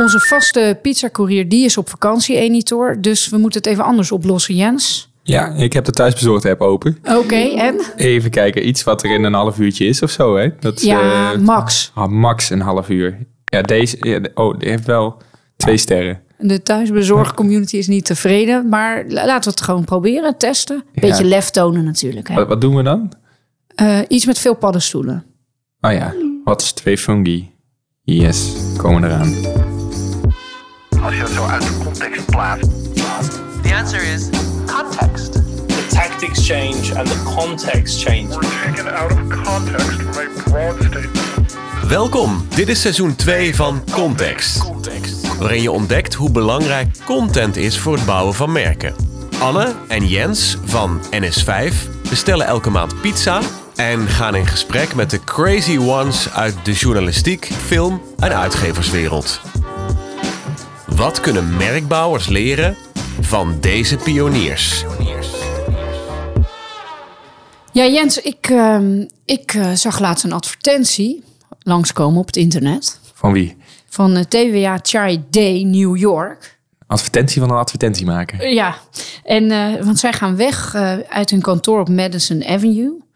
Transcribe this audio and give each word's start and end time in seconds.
Onze 0.00 0.20
vaste 0.20 0.78
pizzacourier 0.82 1.48
die 1.48 1.64
is 1.64 1.76
op 1.76 1.88
vakantie, 1.88 2.36
Enitor. 2.36 3.00
Dus 3.00 3.28
we 3.28 3.36
moeten 3.38 3.60
het 3.60 3.70
even 3.70 3.84
anders 3.84 4.12
oplossen, 4.12 4.54
Jens. 4.54 5.10
Ja, 5.22 5.46
ik 5.48 5.72
heb 5.72 5.84
de 5.84 5.90
thuisbezorgd 5.92 6.44
app 6.44 6.60
open. 6.60 6.98
Oké, 7.04 7.34
en? 7.36 7.80
Even 7.96 8.30
kijken, 8.30 8.68
iets 8.68 8.82
wat 8.84 9.02
er 9.02 9.10
in 9.14 9.24
een 9.24 9.32
half 9.34 9.58
uurtje 9.58 9.84
is 9.86 10.02
of 10.02 10.10
zo, 10.10 10.36
hè? 10.36 10.48
Dat 10.60 10.76
is, 10.76 10.82
Ja, 10.82 11.32
eh, 11.32 11.38
Max. 11.38 11.90
ah, 11.94 12.08
max 12.08 12.50
een 12.50 12.60
half 12.60 12.88
uur. 12.88 13.18
Ja, 13.44 13.62
deze, 13.62 13.96
ja, 14.00 14.20
oh, 14.34 14.58
die 14.58 14.68
heeft 14.68 14.86
wel 14.86 15.22
twee 15.56 15.76
sterren. 15.76 16.20
De 16.38 16.62
thuisbezorgcommunity 16.62 17.76
is 17.76 17.86
niet 17.86 18.04
tevreden. 18.04 18.68
Maar 18.68 19.04
la- 19.08 19.26
laten 19.26 19.44
we 19.44 19.50
het 19.50 19.60
gewoon 19.60 19.84
proberen, 19.84 20.36
testen. 20.38 20.84
Beetje 20.94 21.22
Ja. 21.22 21.28
lef 21.28 21.50
tonen 21.50 21.84
natuurlijk. 21.84 22.28
Hè. 22.28 22.34
Wat, 22.34 22.48
wat 22.48 22.60
doen 22.60 22.76
we 22.76 22.82
dan? 22.82 23.12
Eh, 23.74 23.98
iets 24.08 24.26
met 24.26 24.38
veel 24.38 24.54
paddenstoelen. 24.54 25.24
Oh 25.80 25.92
ja, 25.92 26.14
wat 26.44 26.62
is 26.62 26.72
twee 26.72 26.98
fungi? 26.98 27.50
Yes, 28.02 28.52
komen 28.76 29.04
eraan. 29.04 29.34
Als 31.10 31.18
je 31.18 31.24
het 31.24 31.34
zo 31.34 31.46
uit 31.46 31.62
de 31.62 31.78
context 31.84 32.26
plaatst. 32.26 32.68
The 33.62 33.74
answer 33.74 34.02
is 34.02 34.28
Context. 34.66 35.32
the 35.32 35.86
tactics 35.88 36.46
change 36.46 36.98
and 36.98 37.06
the 37.06 37.22
context 37.36 38.02
change. 38.02 38.28
Taken 38.28 38.94
out 38.94 39.12
of 39.12 39.42
context 39.42 40.02
from 40.02 40.26
a 40.38 40.50
broad 40.50 40.74
statement. 40.74 41.56
Welkom, 41.88 42.46
dit 42.54 42.68
is 42.68 42.80
seizoen 42.80 43.16
2 43.16 43.54
van 43.54 43.82
Context. 43.92 44.70
Waarin 45.38 45.62
je 45.62 45.70
ontdekt 45.70 46.14
hoe 46.14 46.30
belangrijk 46.30 46.88
content 47.04 47.56
is 47.56 47.78
voor 47.78 47.94
het 47.94 48.04
bouwen 48.04 48.34
van 48.34 48.52
merken. 48.52 48.94
Anne 49.38 49.74
en 49.88 50.06
Jens 50.06 50.56
van 50.64 51.00
NS5 51.10 51.74
bestellen 52.08 52.46
elke 52.46 52.70
maand 52.70 53.00
pizza 53.00 53.40
en 53.76 54.08
gaan 54.08 54.34
in 54.34 54.46
gesprek 54.46 54.94
met 54.94 55.10
de 55.10 55.24
crazy 55.24 55.78
ones 55.78 56.32
uit 56.32 56.54
de 56.62 56.72
journalistiek, 56.72 57.50
film 57.66 58.02
en 58.18 58.36
uitgeverswereld. 58.36 59.40
Wat 60.96 61.20
kunnen 61.20 61.56
merkbouwers 61.56 62.28
leren 62.28 62.76
van 63.20 63.56
deze 63.60 63.96
pioniers? 63.96 64.84
Ja, 67.72 67.86
Jens, 67.86 68.20
ik, 68.20 68.46
ehm, 68.50 69.04
ik 69.24 69.54
eh, 69.54 69.72
zag 69.72 70.00
laatst 70.00 70.24
een 70.24 70.32
advertentie 70.32 71.24
langskomen 71.62 72.20
op 72.20 72.26
het 72.26 72.36
internet. 72.36 73.00
Van 73.14 73.32
wie? 73.32 73.56
Van 73.88 74.16
eh, 74.16 74.22
TWA 74.22 74.78
Chai 74.82 75.24
Day 75.30 75.62
New 75.62 75.96
York. 75.96 76.58
Advertentie 76.86 77.40
van 77.40 77.50
een 77.50 77.56
advertentie 77.56 78.06
maken. 78.06 78.54
Ja, 78.54 78.76
en, 79.24 79.50
eh, 79.50 79.84
want 79.84 79.98
zij 79.98 80.12
gaan 80.12 80.36
weg 80.36 80.74
uit 81.08 81.30
hun 81.30 81.40
kantoor 81.40 81.80
op 81.80 81.88
Madison 81.88 82.44
Avenue. 82.44 83.08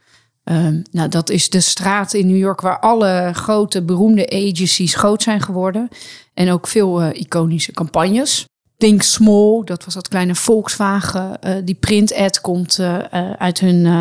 Ehm, 0.44 0.80
nou, 0.90 1.08
dat 1.08 1.30
is 1.30 1.50
de 1.50 1.60
straat 1.60 2.12
in 2.14 2.26
New 2.26 2.36
York 2.36 2.60
waar 2.60 2.78
alle 2.80 3.30
grote 3.32 3.82
beroemde 3.82 4.30
agencies 4.30 4.94
groot 4.94 5.22
zijn 5.22 5.40
geworden. 5.40 5.88
En 6.34 6.50
ook 6.50 6.66
veel 6.66 7.00
eh, 7.02 7.20
iconische 7.20 7.72
campagnes. 7.72 8.44
Think 8.76 9.02
Small, 9.02 9.62
dat 9.64 9.84
was 9.84 9.94
dat 9.94 10.08
kleine 10.08 10.34
Volkswagen. 10.34 11.40
eh, 11.40 11.54
die 11.64 11.74
print-ad 11.74 12.40
komt 12.40 12.78
eh, 12.78 13.12
eh, 13.12 13.30
uit 13.38 13.60
hun, 13.60 13.86
eh, 13.86 13.92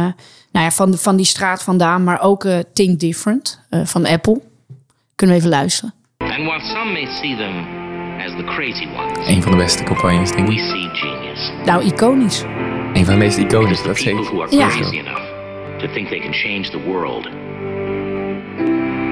nou 0.52 0.66
ja, 0.66 0.72
van, 0.72 0.92
de, 0.92 0.98
van 0.98 1.16
die 1.16 1.26
straat 1.26 1.64
vandaan. 1.64 2.04
Maar 2.04 2.22
ook 2.22 2.46
eh, 2.46 2.58
Think 2.74 3.00
Different 3.00 3.60
eh, 3.70 3.86
van 3.86 4.06
Apple. 4.06 4.42
Kunnen 5.16 5.36
we 5.36 5.42
even 5.42 5.58
luisteren. 5.58 5.94
And 6.18 6.32
while 6.32 6.60
some 6.62 6.92
may 6.92 7.06
see 7.06 7.36
them 7.38 7.56
as 8.20 8.32
the 8.38 8.44
crazy 8.44 8.88
ones, 8.98 9.28
Een 9.28 9.42
van 9.42 9.52
de 9.52 9.58
beste 9.58 9.84
campagnes, 9.84 10.32
denk 10.32 10.48
we 10.48 10.54
ik. 10.54 10.60
see 10.60 10.90
genius. 10.92 11.52
Nou, 11.66 11.84
iconisch. 11.84 12.44
Een 12.94 13.06
van 13.06 13.14
de 13.14 13.20
meest 13.20 13.38
iconische, 13.38 13.88
dat 13.88 13.98
zeker. 13.98 14.48
Ja. 14.50 15.33
Think 15.88 16.10
they 16.10 16.20
can 16.20 16.34
change 16.34 16.70
the 16.70 16.80
world 16.86 17.26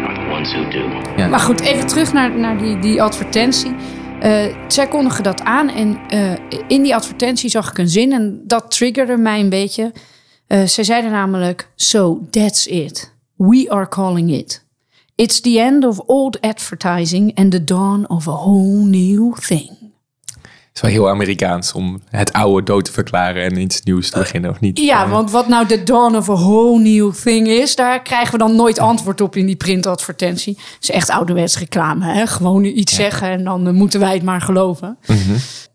are 0.06 0.14
the 0.14 0.32
ones 0.32 0.54
who 0.54 0.70
do. 0.70 1.28
Maar 1.30 1.40
goed, 1.40 1.62
even 1.62 1.88
terug 1.88 2.14
naar, 2.14 2.40
naar 2.40 2.58
die, 2.58 2.80
die 2.80 3.02
advertentie. 3.02 3.72
Eh, 4.20 4.56
zij 4.68 4.88
kondigen 4.88 5.24
dat 5.24 5.42
aan 5.42 5.70
en 5.70 6.00
eh, 6.08 6.32
in 6.68 6.82
die 6.82 6.96
advertentie 6.96 7.50
zag 7.50 7.70
ik 7.70 7.78
een 7.78 7.90
zin 7.90 8.12
en 8.12 8.42
dat 8.48 8.72
triggerde 8.72 9.18
mij 9.18 9.40
een 9.40 9.50
beetje. 9.50 9.94
Eh 10.48 10.66
zij 10.66 10.84
zeiden 10.84 11.12
namelijk, 11.12 11.70
so 11.76 12.22
that's 12.30 12.66
it. 12.66 13.14
We 13.36 13.66
are 13.70 13.88
calling 13.88 14.32
it. 14.32 14.66
It's 15.16 15.42
the 15.42 15.60
end 15.60 15.86
of 15.86 16.00
old 16.00 16.42
advertising 16.42 17.36
and 17.36 17.52
the 17.52 17.64
dawn 17.64 18.06
of 18.08 18.28
a 18.28 18.32
whole 18.32 18.86
new 18.86 19.34
thing. 19.36 19.81
Het 20.74 20.84
is 20.84 20.90
wel 20.90 21.02
heel 21.02 21.10
Amerikaans 21.10 21.74
om 21.74 22.02
het 22.10 22.34
oude 22.34 22.64
dood 22.66 22.86
te 22.86 22.92
verklaren 22.92 23.44
en 23.44 23.60
iets 23.60 23.82
nieuws 23.82 24.10
te 24.10 24.20
beginnen, 24.20 24.50
of 24.50 24.60
niet? 24.60 24.80
Ja, 24.80 25.10
want 25.10 25.32
wat 25.32 25.48
nou 25.48 25.68
de 25.68 25.84
dawn 25.84 26.16
of 26.16 26.30
a 26.30 26.34
whole 26.34 26.80
new 26.80 27.14
thing 27.14 27.48
is, 27.48 27.76
daar 27.76 28.02
krijgen 28.02 28.32
we 28.32 28.38
dan 28.38 28.56
nooit 28.56 28.80
antwoord 28.80 29.22
op 29.22 29.36
in 29.36 29.46
die 29.46 29.56
printadvertentie. 29.56 30.58
Het 30.58 30.84
is 30.84 30.92
echt 30.92 31.10
ouderwets 31.10 31.58
reclame, 31.60 32.06
hè? 32.06 32.28
Gewoon 32.28 32.64
iets 32.64 32.96
zeggen 32.96 33.28
en 33.30 33.44
dan 33.44 33.68
eh, 33.68 33.74
moeten 33.74 34.00
wij 34.00 34.14
het 34.14 34.24
maar 34.24 34.42
geloven. 34.42 34.98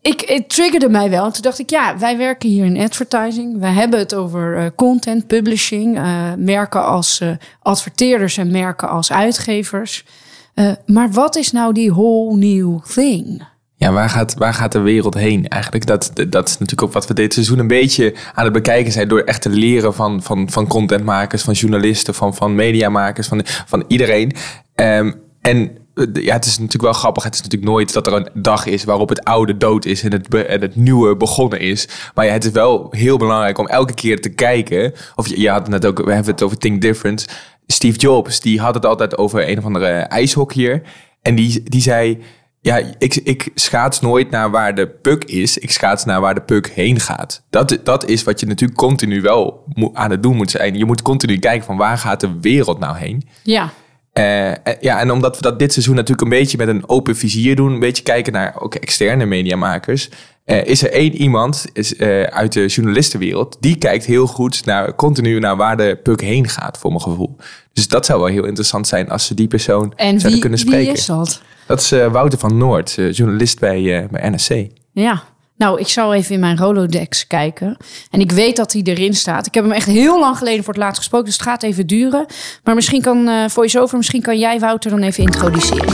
Ik, 0.01 0.23
het 0.25 0.49
triggerde 0.49 0.89
mij 0.89 1.09
wel. 1.09 1.31
Toen 1.31 1.41
dacht 1.41 1.59
ik, 1.59 1.69
ja, 1.69 1.97
wij 1.97 2.17
werken 2.17 2.49
hier 2.49 2.65
in 2.65 2.77
advertising. 2.77 3.59
Wij 3.59 3.71
hebben 3.73 3.99
het 3.99 4.13
over 4.15 4.57
eh, 4.57 4.65
content, 4.75 5.27
publishing, 5.27 5.97
eh, 5.97 6.33
merken 6.37 6.85
als 6.85 7.19
eh, 7.19 7.29
adverteerders 7.61 8.37
en 8.37 8.51
merken 8.51 8.89
als 8.89 9.11
uitgevers. 9.11 10.05
Eh, 10.53 10.71
maar 10.85 11.11
wat 11.11 11.35
is 11.35 11.51
nou 11.51 11.73
die 11.73 11.91
whole 11.91 12.35
new 12.37 12.79
thing? 12.93 13.43
Ja, 13.79 13.91
waar 13.91 14.09
gaat, 14.09 14.33
waar 14.33 14.53
gaat 14.53 14.71
de 14.71 14.79
wereld 14.79 15.13
heen 15.13 15.47
eigenlijk? 15.47 15.85
Dat, 15.85 16.11
dat 16.27 16.47
is 16.47 16.53
natuurlijk 16.53 16.83
ook 16.83 16.93
wat 16.93 17.07
we 17.07 17.13
dit 17.13 17.33
seizoen 17.33 17.59
een 17.59 17.67
beetje 17.67 18.15
aan 18.33 18.43
het 18.43 18.53
bekijken 18.53 18.91
zijn... 18.91 19.07
door 19.07 19.19
echt 19.19 19.41
te 19.41 19.49
leren 19.49 19.93
van, 19.93 20.23
van, 20.23 20.49
van 20.49 20.67
contentmakers, 20.67 21.41
van 21.41 21.53
journalisten, 21.53 22.13
van, 22.13 22.35
van 22.35 22.55
mediamakers, 22.55 23.27
van, 23.27 23.41
van 23.45 23.83
iedereen. 23.87 24.35
Ehm, 24.75 25.11
en 25.41 25.77
ja, 26.13 26.33
het 26.33 26.45
is 26.45 26.57
natuurlijk 26.57 26.83
wel 26.83 26.93
grappig. 26.93 27.23
Het 27.23 27.33
is 27.33 27.41
natuurlijk 27.41 27.71
nooit 27.71 27.93
dat 27.93 28.07
er 28.07 28.13
een 28.13 28.29
dag 28.33 28.65
is 28.65 28.83
waarop 28.83 29.09
het 29.09 29.23
oude 29.23 29.57
dood 29.57 29.85
is... 29.85 30.03
en 30.03 30.11
het, 30.11 30.27
en 30.27 30.61
het 30.61 30.75
nieuwe 30.75 31.15
begonnen 31.15 31.59
is. 31.59 31.87
Maar 32.13 32.31
het 32.31 32.45
is 32.45 32.51
wel 32.51 32.87
heel 32.89 33.17
belangrijk 33.17 33.57
om 33.57 33.67
elke 33.67 33.93
keer 33.93 34.21
te 34.21 34.29
kijken... 34.29 34.93
of 35.15 35.27
je, 35.27 35.39
je 35.39 35.49
had 35.49 35.61
het 35.61 35.69
net 35.69 35.85
ook, 35.85 35.97
we 35.97 36.13
hebben 36.13 36.31
het 36.31 36.43
over 36.43 36.57
Think 36.57 36.81
Different... 36.81 37.25
Steve 37.67 37.97
Jobs, 37.97 38.39
die 38.39 38.59
had 38.59 38.73
het 38.73 38.85
altijd 38.85 39.17
over 39.17 39.49
een 39.49 39.57
of 39.57 39.65
andere 39.65 39.87
ijshockeyer. 39.87 40.81
En 41.21 41.35
die, 41.35 41.63
die 41.63 41.81
zei... 41.81 42.23
Ja, 42.61 42.81
ik, 42.97 43.15
ik 43.15 43.49
schaats 43.55 43.99
nooit 43.99 44.29
naar 44.29 44.51
waar 44.51 44.75
de 44.75 44.87
puck 44.87 45.23
is. 45.23 45.57
Ik 45.57 45.71
schaats 45.71 46.05
naar 46.05 46.21
waar 46.21 46.35
de 46.35 46.41
puck 46.41 46.67
heen 46.67 46.99
gaat. 46.99 47.43
Dat, 47.49 47.79
dat 47.83 48.05
is 48.05 48.23
wat 48.23 48.39
je 48.39 48.45
natuurlijk 48.45 48.79
continu 48.79 49.21
wel 49.21 49.63
aan 49.93 50.11
het 50.11 50.23
doen 50.23 50.35
moet 50.35 50.51
zijn. 50.51 50.77
Je 50.77 50.85
moet 50.85 51.01
continu 51.01 51.37
kijken 51.39 51.65
van 51.65 51.77
waar 51.77 51.97
gaat 51.97 52.19
de 52.19 52.39
wereld 52.41 52.79
nou 52.79 52.97
heen. 52.97 53.27
Ja, 53.43 53.71
Eh, 54.13 54.51
eh, 54.51 54.57
ja, 54.79 54.99
en 54.99 55.11
omdat 55.11 55.35
we 55.35 55.41
dat 55.41 55.59
dit 55.59 55.73
seizoen 55.73 55.95
natuurlijk 55.95 56.21
een 56.21 56.37
beetje 56.37 56.57
met 56.57 56.67
een 56.67 56.89
open 56.89 57.15
vizier 57.15 57.55
doen, 57.55 57.71
een 57.71 57.79
beetje 57.79 58.03
kijken 58.03 58.33
naar 58.33 58.55
ook 58.59 58.75
externe 58.75 59.25
mediamakers, 59.25 60.09
eh, 60.45 60.65
is 60.65 60.83
er 60.83 60.91
één 60.91 61.15
iemand 61.15 61.65
is, 61.73 61.97
uit 62.29 62.53
de 62.53 62.65
journalistenwereld 62.65 63.57
die 63.59 63.77
kijkt 63.77 64.05
heel 64.05 64.27
goed 64.27 64.65
naar 64.65 64.95
continu 64.95 65.39
naar 65.39 65.55
waar 65.55 65.77
de 65.77 65.99
puck 66.03 66.21
heen 66.21 66.47
gaat, 66.49 66.77
voor 66.77 66.89
mijn 66.89 67.01
gevoel. 67.01 67.35
Dus 67.73 67.87
dat 67.87 68.05
zou 68.05 68.19
wel 68.19 68.29
heel 68.29 68.45
interessant 68.45 68.87
zijn 68.87 69.09
als 69.09 69.25
ze 69.25 69.33
die 69.33 69.47
persoon 69.47 69.93
en 69.95 70.19
zouden 70.19 70.31
wie, 70.31 70.39
kunnen 70.39 70.59
wie 70.59 70.67
spreken. 70.67 70.93
is 70.93 71.05
dat? 71.05 71.41
Dat 71.67 71.79
is 71.79 71.91
eh, 71.91 72.11
Wouter 72.11 72.39
van 72.39 72.57
Noord, 72.57 72.97
eh, 72.97 73.11
journalist 73.11 73.59
bij, 73.59 74.01
eh, 74.01 74.09
bij 74.09 74.29
NSC. 74.29 74.51
Ja, 74.91 75.23
nou, 75.57 75.79
ik 75.79 75.87
zal 75.87 76.13
even 76.13 76.33
in 76.33 76.39
mijn 76.39 76.57
Rolodex 76.57 77.27
kijken. 77.27 77.77
En 78.11 78.19
ik 78.19 78.31
weet 78.31 78.55
dat 78.55 78.73
hij 78.73 78.81
erin 78.81 79.13
staat. 79.13 79.47
Ik 79.47 79.53
heb 79.53 79.63
hem 79.63 79.73
echt 79.73 79.85
heel 79.85 80.19
lang 80.19 80.37
geleden 80.37 80.63
voor 80.63 80.73
het 80.73 80.83
laatst 80.83 80.97
gesproken, 80.97 81.25
dus 81.25 81.35
het 81.35 81.43
gaat 81.43 81.63
even 81.63 81.87
duren. 81.87 82.25
Maar 82.63 82.75
misschien 82.75 83.01
kan, 83.01 83.27
eh 83.27 83.47
voice-over, 83.47 83.97
misschien 83.97 84.21
kan 84.21 84.39
jij 84.39 84.59
Wouter 84.59 84.89
dan 84.89 85.01
even 85.01 85.23
introduceren. 85.23 85.93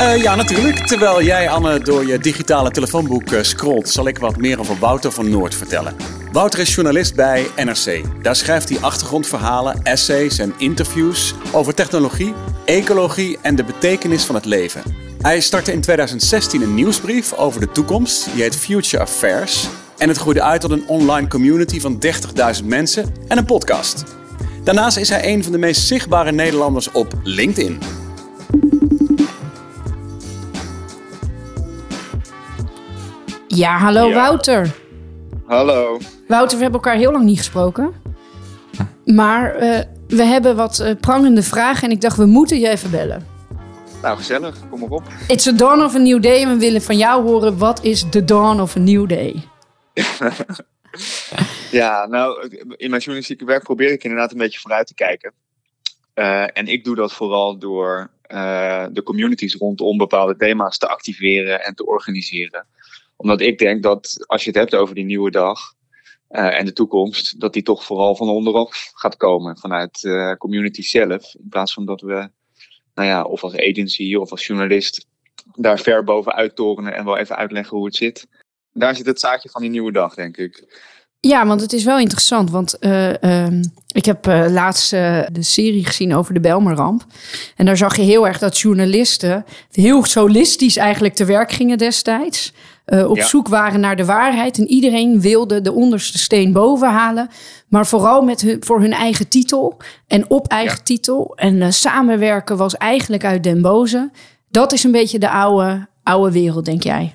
Eh, 0.00 0.22
ja, 0.22 0.34
natuurlijk. 0.34 0.76
Terwijl 0.76 1.22
jij, 1.22 1.48
Anne, 1.48 1.78
door 1.78 2.06
je 2.06 2.18
digitale 2.18 2.70
telefoonboek 2.70 3.28
scrolt, 3.42 3.88
zal 3.88 4.06
ik 4.06 4.18
wat 4.18 4.36
meer 4.36 4.60
over 4.60 4.78
Wouter 4.78 5.12
van 5.12 5.30
Noord 5.30 5.54
vertellen. 5.54 5.94
Wouter 6.32 6.60
is 6.60 6.74
journalist 6.74 7.14
bij 7.14 7.46
NRC. 7.56 8.02
Daar 8.22 8.36
schrijft 8.36 8.68
hij 8.68 8.78
achtergrondverhalen, 8.80 9.82
essays 9.82 10.38
en 10.38 10.54
interviews 10.58 11.34
over 11.52 11.74
technologie, 11.74 12.34
ecologie 12.70 13.38
en 13.42 13.54
de 13.54 13.64
betekenis 13.64 14.24
van 14.24 14.34
het 14.34 14.44
leven. 14.44 14.82
Hij 15.20 15.40
startte 15.40 15.72
in 15.72 15.80
2016 15.80 16.62
een 16.62 16.74
nieuwsbrief 16.74 17.32
over 17.32 17.60
de 17.60 17.70
toekomst, 17.70 18.32
die 18.32 18.42
heet 18.42 18.56
Future 18.56 19.02
Affairs. 19.02 19.68
En 19.98 20.08
het 20.08 20.16
groeide 20.16 20.42
uit 20.42 20.60
tot 20.60 20.70
een 20.70 20.88
online 20.88 21.28
community 21.28 21.80
van 21.80 21.98
30.000 22.60 22.64
mensen 22.64 23.14
en 23.28 23.38
een 23.38 23.44
podcast. 23.44 24.04
Daarnaast 24.64 24.96
is 24.96 25.08
hij 25.08 25.32
een 25.32 25.42
van 25.42 25.52
de 25.52 25.58
meest 25.58 25.86
zichtbare 25.86 26.32
Nederlanders 26.32 26.90
op 26.90 27.12
LinkedIn. 27.22 27.78
Ja, 33.46 33.78
hallo 33.78 34.08
Ja. 34.08 34.14
Wouter. 34.14 34.74
Hallo. 35.46 35.98
Wouter, 36.28 36.56
we 36.56 36.62
hebben 36.62 36.80
elkaar 36.80 36.96
heel 36.96 37.12
lang 37.12 37.24
niet 37.24 37.38
gesproken. 37.38 37.92
Maar 39.04 39.54
eh, 39.54 39.80
we 40.10 40.22
hebben 40.22 40.56
wat 40.56 40.78
eh, 40.78 40.94
prangende 41.00 41.42
vragen 41.42 41.88
en 41.88 41.94
ik 41.94 42.00
dacht, 42.00 42.16
we 42.16 42.26
moeten 42.26 42.60
je 42.60 42.68
even 42.68 42.90
bellen. 42.90 43.26
Nou, 44.02 44.16
gezellig. 44.16 44.56
Kom 44.70 44.80
maar 44.80 44.88
op. 44.88 45.02
It's 45.28 45.46
a 45.46 45.52
dawn 45.52 45.82
of 45.82 45.94
a 45.94 45.98
new 45.98 46.22
day 46.22 46.42
en 46.42 46.48
we 46.48 46.58
willen 46.58 46.82
van 46.82 46.96
jou 46.96 47.22
horen, 47.22 47.58
wat 47.58 47.84
is 47.84 48.04
the 48.10 48.24
dawn 48.24 48.60
of 48.60 48.76
a 48.76 48.78
new 48.78 49.08
day? 49.08 49.42
Ja, 51.70 52.06
nou, 52.06 52.48
in 52.76 52.90
mijn 52.90 53.02
journalistieke 53.02 53.44
werk 53.44 53.62
probeer 53.62 53.92
ik 53.92 54.04
inderdaad 54.04 54.32
een 54.32 54.38
beetje 54.38 54.60
vooruit 54.60 54.86
te 54.86 54.94
kijken. 54.94 55.32
Eh, 56.14 56.58
en 56.58 56.66
ik 56.66 56.84
doe 56.84 56.96
dat 56.96 57.12
vooral 57.12 57.58
door 57.58 58.10
eh, 58.22 58.86
de 58.92 59.02
communities 59.02 59.54
rondom 59.54 59.96
bepaalde 59.96 60.36
thema's 60.36 60.78
te 60.78 60.88
activeren 60.88 61.64
en 61.64 61.74
te 61.74 61.86
organiseren. 61.86 62.66
Omdat 63.16 63.40
ik 63.40 63.58
denk 63.58 63.82
dat 63.82 64.24
als 64.26 64.44
je 64.44 64.50
het 64.50 64.58
hebt 64.58 64.74
over 64.74 64.94
die 64.94 65.04
nieuwe 65.04 65.30
dag 65.30 65.74
eh, 66.30 66.58
en 66.58 66.64
de 66.64 66.72
toekomst, 66.72 67.40
dat 67.40 67.52
die 67.52 67.62
toch 67.62 67.84
vooral 67.84 68.16
van 68.16 68.28
onderaf 68.28 68.90
gaat 68.94 69.16
komen, 69.16 69.58
vanuit 69.58 70.02
uh, 70.02 70.32
community 70.32 70.82
zelf. 70.82 71.34
In 71.34 71.48
plaats 71.48 71.72
van 71.72 71.86
dat 71.86 72.00
we, 72.00 72.30
nou 72.94 73.08
ja, 73.08 73.22
of 73.22 73.42
als 73.42 73.56
agency 73.56 74.14
of 74.14 74.30
als 74.30 74.46
journalist 74.46 75.06
daar 75.54 75.78
ver 75.78 76.04
bovenuit 76.04 76.56
torenen 76.56 76.94
en 76.94 77.04
wel 77.04 77.16
even 77.16 77.36
uitleggen 77.36 77.76
hoe 77.76 77.86
het 77.86 77.96
zit. 77.96 78.26
Daar 78.72 78.96
zit 78.96 79.06
het 79.06 79.20
zaadje 79.20 79.50
van 79.50 79.60
die 79.60 79.70
nieuwe 79.70 79.92
dag, 79.92 80.14
denk 80.14 80.36
ik. 80.36 80.82
Ja, 81.20 81.46
want 81.46 81.60
het 81.60 81.72
is 81.72 81.84
wel 81.84 81.98
interessant. 81.98 82.50
Want 82.50 82.76
uh, 82.80 83.12
uh, 83.20 83.60
ik 83.94 84.04
heb 84.04 84.26
uh, 84.26 84.46
laatst 84.48 84.90
de 84.90 85.28
serie 85.32 85.84
gezien 85.84 86.14
over 86.14 86.34
de 86.34 86.40
Belmerramp. 86.40 87.06
En 87.56 87.66
daar 87.66 87.76
zag 87.76 87.96
je 87.96 88.02
heel 88.02 88.26
erg 88.26 88.38
dat 88.38 88.58
journalisten 88.58 89.44
heel 89.70 90.04
solistisch 90.04 90.76
eigenlijk 90.76 91.14
te 91.14 91.24
werk 91.24 91.52
gingen 91.52 91.78
destijds. 91.78 92.52
Op 92.90 93.16
ja. 93.16 93.26
zoek 93.26 93.48
waren 93.48 93.80
naar 93.80 93.96
de 93.96 94.04
waarheid. 94.04 94.58
En 94.58 94.66
iedereen 94.66 95.20
wilde 95.20 95.60
de 95.60 95.72
onderste 95.72 96.18
steen 96.18 96.52
boven 96.52 96.88
halen. 96.88 97.28
Maar 97.68 97.86
vooral 97.86 98.22
met 98.22 98.40
hun, 98.40 98.64
voor 98.64 98.80
hun 98.80 98.92
eigen 98.92 99.28
titel 99.28 99.76
en 100.06 100.30
op 100.30 100.48
eigen 100.48 100.76
ja. 100.76 100.82
titel. 100.82 101.32
En 101.36 101.72
samenwerken 101.72 102.56
was 102.56 102.76
eigenlijk 102.76 103.24
uit 103.24 103.42
den 103.42 103.62
boze. 103.62 104.10
Dat 104.48 104.72
is 104.72 104.84
een 104.84 104.92
beetje 104.92 105.18
de 105.18 105.30
oude, 105.30 105.86
oude 106.02 106.32
wereld, 106.32 106.64
denk 106.64 106.82
jij? 106.82 107.14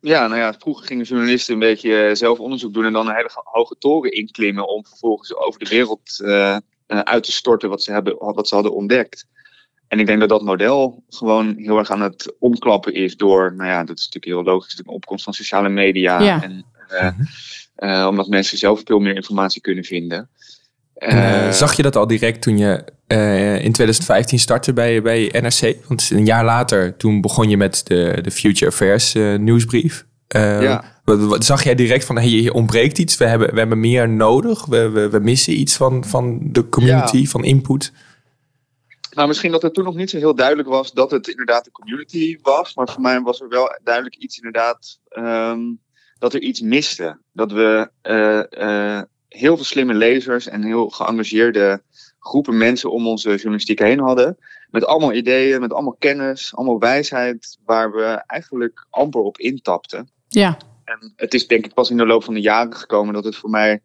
Ja, 0.00 0.26
nou 0.26 0.40
ja, 0.40 0.54
vroeger 0.58 0.86
gingen 0.86 1.04
journalisten 1.04 1.54
een 1.54 1.60
beetje 1.60 2.10
zelf 2.12 2.38
onderzoek 2.38 2.74
doen 2.74 2.84
en 2.84 2.92
dan 2.92 3.08
een 3.08 3.14
hele 3.14 3.30
hoge 3.44 3.76
toren 3.78 4.12
inklimmen 4.12 4.68
om 4.68 4.86
vervolgens 4.86 5.36
over 5.36 5.58
de 5.60 5.68
wereld 5.68 6.20
uh, 6.22 6.56
uit 6.86 7.24
te 7.24 7.32
storten 7.32 7.68
wat 7.68 7.82
ze, 7.82 7.92
hebben, 7.92 8.16
wat 8.18 8.48
ze 8.48 8.54
hadden 8.54 8.74
ontdekt. 8.74 9.26
En 9.88 10.00
ik 10.00 10.06
denk 10.06 10.20
dat 10.20 10.28
dat 10.28 10.42
model 10.42 11.02
gewoon 11.08 11.54
heel 11.56 11.78
erg 11.78 11.90
aan 11.90 12.00
het 12.00 12.34
omklappen 12.38 12.94
is 12.94 13.16
door, 13.16 13.54
nou 13.56 13.70
ja, 13.70 13.84
dat 13.84 13.98
is 13.98 14.04
natuurlijk 14.04 14.44
heel 14.44 14.54
logisch, 14.54 14.74
de 14.74 14.84
opkomst 14.86 15.24
van 15.24 15.32
sociale 15.32 15.68
media. 15.68 16.20
Ja. 16.20 16.42
En, 16.42 16.64
uh, 16.92 17.08
uh, 17.78 18.06
omdat 18.06 18.28
mensen 18.28 18.58
zelf 18.58 18.82
veel 18.84 18.98
meer 18.98 19.14
informatie 19.14 19.60
kunnen 19.60 19.84
vinden. 19.84 20.28
Uh, 20.98 21.50
zag 21.50 21.76
je 21.76 21.82
dat 21.82 21.96
al 21.96 22.06
direct 22.06 22.42
toen 22.42 22.58
je 22.58 22.84
uh, 23.08 23.64
in 23.64 23.72
2015 23.72 24.38
startte 24.38 24.72
bij, 24.72 25.02
bij 25.02 25.32
NRC? 25.40 25.76
Want 25.88 26.10
een 26.10 26.24
jaar 26.24 26.44
later, 26.44 26.96
toen 26.96 27.20
begon 27.20 27.48
je 27.48 27.56
met 27.56 27.80
de, 27.84 28.18
de 28.22 28.30
Future 28.30 28.70
Affairs 28.70 29.14
uh, 29.14 29.38
nieuwsbrief. 29.38 30.06
ja. 30.28 30.94
Zag 31.38 31.64
jij 31.64 31.74
direct 31.74 32.04
van, 32.04 32.16
hey, 32.16 32.26
hier 32.26 32.52
ontbreekt 32.52 32.98
iets, 32.98 33.16
we 33.16 33.24
hebben, 33.24 33.52
we 33.52 33.58
hebben 33.58 33.80
meer 33.80 34.08
nodig, 34.08 34.64
we, 34.64 34.88
we, 34.88 35.08
we 35.08 35.18
missen 35.18 35.60
iets 35.60 35.76
van, 35.76 36.04
van 36.04 36.38
de 36.42 36.68
community, 36.68 37.18
ja. 37.18 37.24
van 37.24 37.44
input? 37.44 37.92
Nou, 39.16 39.28
misschien 39.28 39.50
dat 39.52 39.62
het 39.62 39.74
toen 39.74 39.84
nog 39.84 39.94
niet 39.94 40.10
zo 40.10 40.16
heel 40.16 40.34
duidelijk 40.34 40.68
was 40.68 40.92
dat 40.92 41.10
het 41.10 41.28
inderdaad 41.28 41.64
de 41.64 41.70
community 41.70 42.38
was. 42.42 42.74
Maar 42.74 42.88
voor 42.88 43.02
mij 43.02 43.20
was 43.20 43.40
er 43.40 43.48
wel 43.48 43.78
duidelijk 43.84 44.16
iets 44.16 44.36
inderdaad, 44.36 44.98
um, 45.18 45.80
dat 46.18 46.34
er 46.34 46.40
iets 46.40 46.60
miste. 46.60 47.18
Dat 47.32 47.52
we 47.52 47.90
heel 49.28 49.56
veel 49.56 49.64
slimme 49.64 49.94
lezers 49.94 50.46
en 50.46 50.62
heel 50.62 50.88
geëngageerde 50.88 51.82
groepen 52.18 52.56
mensen 52.56 52.90
om 52.90 53.06
onze 53.06 53.34
journalistiek 53.34 53.78
heen 53.78 54.00
hadden. 54.00 54.38
Met 54.70 54.84
allemaal 54.84 55.12
ideeën, 55.12 55.60
met 55.60 55.72
allemaal 55.72 55.96
kennis, 55.98 56.54
allemaal 56.54 56.78
wijsheid, 56.78 57.58
waar 57.64 57.92
we 57.92 58.22
eigenlijk 58.26 58.86
amper 58.90 59.20
op 59.20 59.38
intapten. 59.38 60.10
Ja. 60.28 60.56
En 60.84 61.12
het 61.16 61.34
is 61.34 61.46
denk 61.46 61.64
ik 61.64 61.74
pas 61.74 61.90
in 61.90 61.96
de 61.96 62.06
loop 62.06 62.24
van 62.24 62.34
de 62.34 62.40
jaren 62.40 62.74
gekomen 62.74 63.14
dat 63.14 63.24
het 63.24 63.36
voor 63.36 63.50
mij 63.50 63.80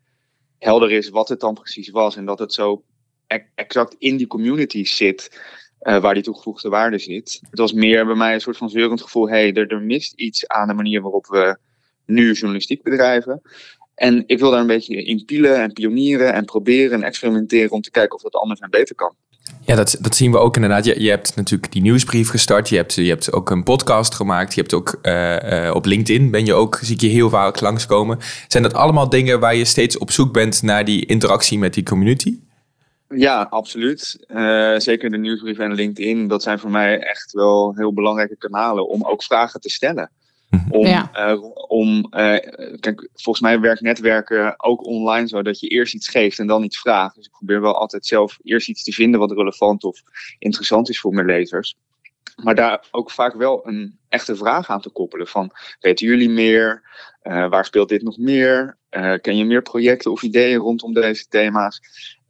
helder 0.58 0.92
is 0.92 1.10
wat 1.10 1.30
het 1.30 1.40
dan 1.40 1.54
precies 1.54 1.90
was. 1.90 2.16
En 2.16 2.26
dat 2.26 2.40
het 2.40 2.54
zo 2.54 2.84
exact 3.56 3.96
in 3.98 4.18
die 4.18 4.28
community 4.28 4.86
zit. 4.86 5.42
Uh, 5.82 6.02
waar 6.02 6.14
die 6.14 6.24
toegevoegde 6.24 6.70
waarde 6.70 6.98
zit. 7.00 7.40
Het 7.50 7.60
was 7.60 7.74
meer 7.74 8.06
bij 8.06 8.16
mij 8.16 8.34
een 8.34 8.42
soort 8.42 8.58
van 8.58 8.70
zeurend 8.70 9.02
gevoel. 9.02 9.30
Hé, 9.30 9.36
hey, 9.36 9.54
er, 9.54 9.68
er 9.68 9.82
mist 9.82 10.14
iets 10.14 10.48
aan 10.48 10.68
de 10.68 10.74
manier 10.74 11.02
waarop 11.02 11.28
we 11.28 11.58
nu 12.06 12.32
journalistiek 12.32 12.84
bedrijven. 12.84 13.42
En 13.96 14.24
ik 14.26 14.40
wil 14.40 14.52
daar 14.52 14.60
een 14.60 14.68
beetje 14.68 15.04
in 15.04 15.26
pielen 15.26 15.62
en 15.62 15.74
pionieren 15.74 16.34
en 16.34 16.46
proberen 16.46 16.92
en 16.92 17.04
experimenteren 17.04 17.72
om 17.72 17.82
te 17.82 17.92
kijken 17.92 18.16
of 18.16 18.22
dat 18.22 18.36
anders 18.36 18.60
en 18.60 18.70
beter 18.70 18.96
kan. 18.96 19.16
Ja, 19.66 19.76
dat, 19.76 19.98
dat 20.00 20.16
zien 20.16 20.32
we 20.32 20.38
ook 20.38 20.56
inderdaad. 20.56 20.86
Je, 20.86 21.02
je 21.02 21.10
hebt 21.10 21.36
natuurlijk 21.36 21.72
die 21.72 21.82
nieuwsbrief 21.82 22.30
gestart. 22.30 22.70
Je 22.70 22.76
hebt, 22.76 22.94
je 22.94 23.08
hebt 23.08 23.34
ook 23.34 23.50
een 23.50 23.64
podcast 23.64 24.16
gemaakt. 24.16 24.54
Je 24.54 24.62
hebt 24.62 24.74
ook 24.74 25.00
uh, 25.02 25.66
uh, 25.66 25.76
op 25.76 25.86
LinkedIn 25.86 26.32
ben 26.32 26.46
je 26.46 26.54
ook, 26.54 26.80
zie 26.82 26.96
ik 26.96 27.02
je 27.02 27.08
heel 27.08 27.30
vaak 27.30 27.62
langskomen. 27.62 28.18
Zijn 28.48 28.64
dat 28.64 28.74
allemaal 28.74 29.10
dingen 29.10 29.40
waar 29.40 29.56
je 29.56 29.66
steeds 29.66 29.98
op 29.98 30.12
zoek 30.12 30.34
bent 30.34 30.62
naar 30.62 30.86
die 30.86 31.06
interactie 31.06 31.60
met 31.60 31.74
die 31.74 31.84
community? 31.84 32.38
Ja, 33.16 33.48
absoluut. 33.50 34.26
Uh, 34.28 34.78
zeker 34.78 35.10
de 35.10 35.18
nieuwsbrief 35.18 35.60
en 35.60 35.74
LinkedIn. 35.74 36.28
Dat 36.28 36.44
zijn 36.44 36.60
voor 36.60 36.70
mij 36.70 37.00
echt 37.00 37.32
wel 37.32 37.74
heel 37.76 37.94
belangrijke 37.94 38.38
kanalen 38.38 38.88
om 38.88 39.04
ook 39.04 39.24
vragen 39.24 39.62
te 39.62 39.70
stellen. 39.70 40.12
Om, 40.70 40.86
ja. 40.86 41.32
uh, 41.32 41.44
om 41.68 41.98
uh, 41.98 42.36
kijk, 42.80 43.10
volgens 43.14 43.40
mij 43.40 43.60
werkt 43.60 43.82
netwerken 43.82 44.64
ook 44.64 44.86
online 44.86 45.28
zo 45.28 45.42
dat 45.42 45.60
je 45.60 45.68
eerst 45.68 45.94
iets 45.94 46.08
geeft 46.08 46.40
en 46.40 46.48
dan 46.48 46.64
iets 46.64 46.80
vraagt. 46.80 47.16
Dus 47.16 47.26
ik 47.26 47.32
probeer 47.32 47.62
wel 47.62 47.76
altijd 47.76 48.06
zelf 48.06 48.38
eerst 48.44 48.70
iets 48.70 48.84
te 48.84 48.92
vinden 48.92 49.20
wat 49.20 49.32
relevant 49.32 49.84
of 49.84 50.02
interessant 50.40 50.90
is 50.90 51.00
voor 51.00 51.14
mijn 51.14 51.26
lezers. 51.26 51.76
Maar 52.44 52.56
daar 52.56 52.86
ook 52.92 53.12
vaak 53.12 53.34
wel 53.36 53.68
een 53.68 53.98
echte 54.10 54.36
vraag 54.36 54.70
aan 54.70 54.82
te 54.82 54.90
koppelen. 54.90 55.28
Van, 55.28 55.52
weten 55.80 56.08
jullie 56.08 56.30
meer? 56.30 56.82
Uh, 57.24 57.50
waar 57.50 57.66
speelt 57.66 57.90
dit 57.90 58.02
nog 58.02 58.18
meer? 58.18 58.80
ken 59.22 59.38
je 59.38 59.46
meer 59.46 59.62
projecten 59.62 60.12
of 60.12 60.22
ideeën 60.22 60.58
rondom 60.58 60.94
deze 60.94 61.28
thema's? 61.28 61.80